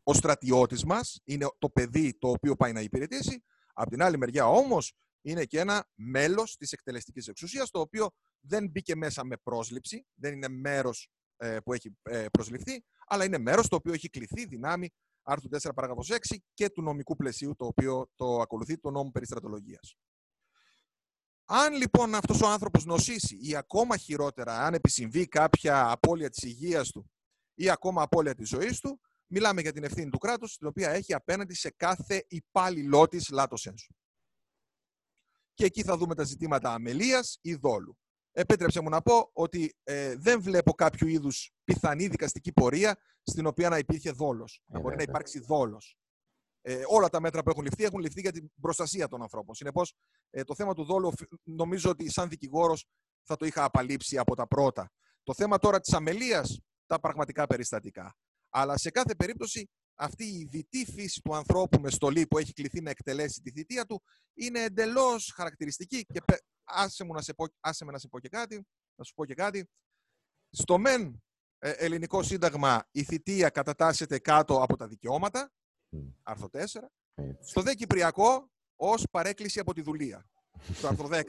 [0.03, 3.45] ο στρατιώτης μας, είναι το παιδί το οποίο πάει να υπηρετήσει.
[3.73, 8.11] Απ' την άλλη μεριά όμως, είναι και ένα μέλος της εκτελεστικής εξουσίας, το οποίο
[8.41, 13.39] δεν μπήκε μέσα με πρόσληψη, δεν είναι μέρος ε, που έχει ε, προσληφθεί, αλλά είναι
[13.39, 14.89] μέρος το οποίο έχει κληθεί δυνάμει
[15.23, 19.27] άρθρου 4 παράγραφος 6 και του νομικού πλαισίου το οποίο το ακολουθεί το νόμο περί
[19.27, 19.97] στρατολογίας.
[21.45, 26.91] Αν λοιπόν αυτός ο άνθρωπος νοσήσει ή ακόμα χειρότερα, αν επισυμβεί κάποια απώλεια της υγείας
[26.91, 27.11] του
[27.55, 31.15] ή ακόμα απώλεια της ζωής του, μιλάμε για την ευθύνη του κράτους, την οποία έχει
[31.15, 33.95] απέναντι σε κάθε υπάλληλό της λάτος ένσου
[35.55, 37.97] και εκεί θα δούμε τα ζητήματα αμελίας ή δόλου.
[38.33, 43.69] Επέτρεψε μου να πω ότι ε, δεν βλέπω κάποιο είδους πιθανή δικαστική πορεία στην οποία
[43.69, 44.63] να υπήρχε δόλος.
[44.67, 45.97] να μπορεί να υπάρξει δόλος.
[46.65, 49.55] Ε, όλα τα μέτρα που έχουν ληφθεί έχουν ληφθεί για την προστασία των ανθρώπων.
[49.55, 49.95] Συνεπώς,
[50.31, 52.87] ε, το θέμα του δόλου νομίζω ότι σαν δικηγόρος
[53.23, 54.91] θα το είχα απαλείψει από τα πρώτα.
[55.23, 58.15] Το θέμα τώρα της αμελίας, τα πραγματικά περιστατικά.
[58.49, 62.81] Αλλά σε κάθε περίπτωση αυτή η δυτή φύση του ανθρώπου με στολή που έχει κληθεί
[62.81, 64.03] να εκτελέσει τη θητεία του
[64.35, 66.21] είναι εντελώς χαρακτηριστική και
[66.65, 69.25] άσε, μου να σε πω, άσε με να σε πω και κάτι, να σου πω
[69.25, 69.69] και κάτι.
[70.51, 71.23] Στο μεν
[71.59, 75.51] ε, ελληνικό σύνταγμα η θητεία κατατάσσεται κάτω από τα δικαιώματα,
[76.23, 76.59] άρθρο 4.
[77.41, 80.27] Στο δε Κυπριακό ως παρέκκληση από τη δουλεία,
[80.73, 81.23] στο άρθρο 10.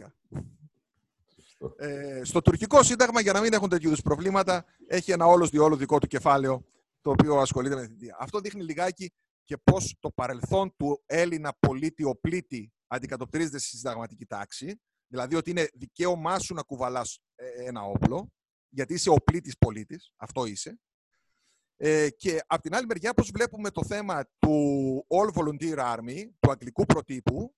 [1.78, 6.00] Ε, στο τουρκικό σύνταγμα, για να μην έχουν τέτοιου προβλήματα, έχει ένα όλος διόλου δικό
[6.00, 6.66] του κεφάλαιο
[7.02, 8.18] το οποίο ασχολείται με τη θητεία.
[8.20, 14.82] Αυτό δείχνει λιγάκι και πώς το παρελθόν του Έλληνα πολίτη οπλίτη αντικατοπτρίζεται στη συνταγματική τάξη.
[15.08, 18.32] Δηλαδή ότι είναι δικαίωμά σου να κουβαλάς ε, ένα όπλο,
[18.70, 20.14] γιατί είσαι οπλίτη πολίτης.
[20.16, 20.80] Αυτό είσαι.
[21.78, 26.52] Ε, και από την άλλη μεριά, πώς βλέπουμε το θέμα του All Volunteer Army, του
[26.52, 27.56] αγγλικού προτύπου,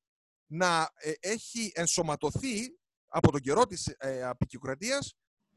[0.47, 4.31] να ε, έχει ενσωματωθεί από τον καιρό της ε,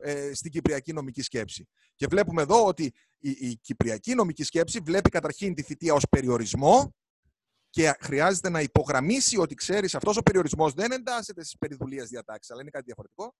[0.00, 1.68] ε, στην κυπριακή νομική σκέψη.
[1.94, 6.94] Και βλέπουμε εδώ ότι η, η κυπριακή νομική σκέψη βλέπει καταρχήν τη θητεία ως περιορισμό
[7.70, 12.60] και χρειάζεται να υπογραμμίσει ότι ξέρεις αυτός ο περιορισμός δεν εντάσσεται στις περιδουλίες διατάξεις, αλλά
[12.60, 13.34] είναι κάτι διαφορετικό.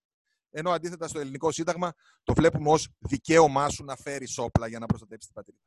[0.50, 1.92] Ενώ αντίθετα στο ελληνικό σύνταγμα
[2.24, 5.60] το βλέπουμε ως δικαίωμά σου να φέρεις όπλα για να προστατεύσει την πατρίδα.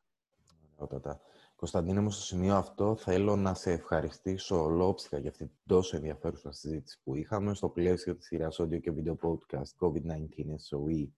[0.76, 1.20] Ωραία.
[1.56, 6.52] Κωνσταντίνε μου, στο σημείο αυτό θέλω να σε ευχαριστήσω ολόψυχα για αυτή την τόσο ενδιαφέρουσα
[6.52, 11.10] συζήτηση που είχαμε στο πλαίσιο της σειράς audio και video podcast COVID-19 SOE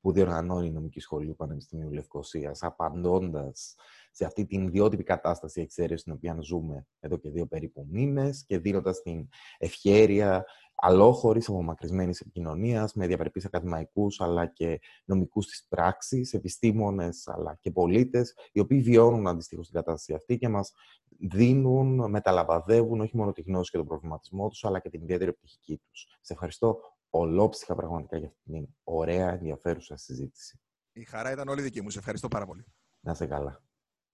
[0.00, 3.74] που διοργανώνει η Νομική Σχολή του Πανεπιστημίου Λευκοσίας, απαντώντας
[4.16, 8.58] σε αυτή την ιδιότυπη κατάσταση εξαίρεσης στην οποία ζούμε εδώ και δύο περίπου μήνες και
[8.58, 10.44] δίνοντας την ευχέρεια
[10.74, 18.34] αλόχωρης, απομακρυσμένης επικοινωνία με διαπρεπεί ακαδημαϊκούς αλλά και νομικούς της πράξης, επιστήμονες αλλά και πολίτες,
[18.52, 20.72] οι οποίοι βιώνουν αντιστοίχως την κατάσταση αυτή και μας
[21.18, 25.80] δίνουν, μεταλαμπαδεύουν όχι μόνο τη γνώση και τον προβληματισμό τους, αλλά και την ιδιαίτερη πτυχική
[25.88, 26.18] τους.
[26.20, 30.60] Σε ευχαριστώ ολόψυχα πραγματικά για αυτή την ωραία, ενδιαφέρουσα συζήτηση.
[30.92, 31.90] Η χαρά ήταν όλη δική μου.
[31.90, 32.64] Σε ευχαριστώ πάρα πολύ.
[33.00, 33.65] Να σε καλά.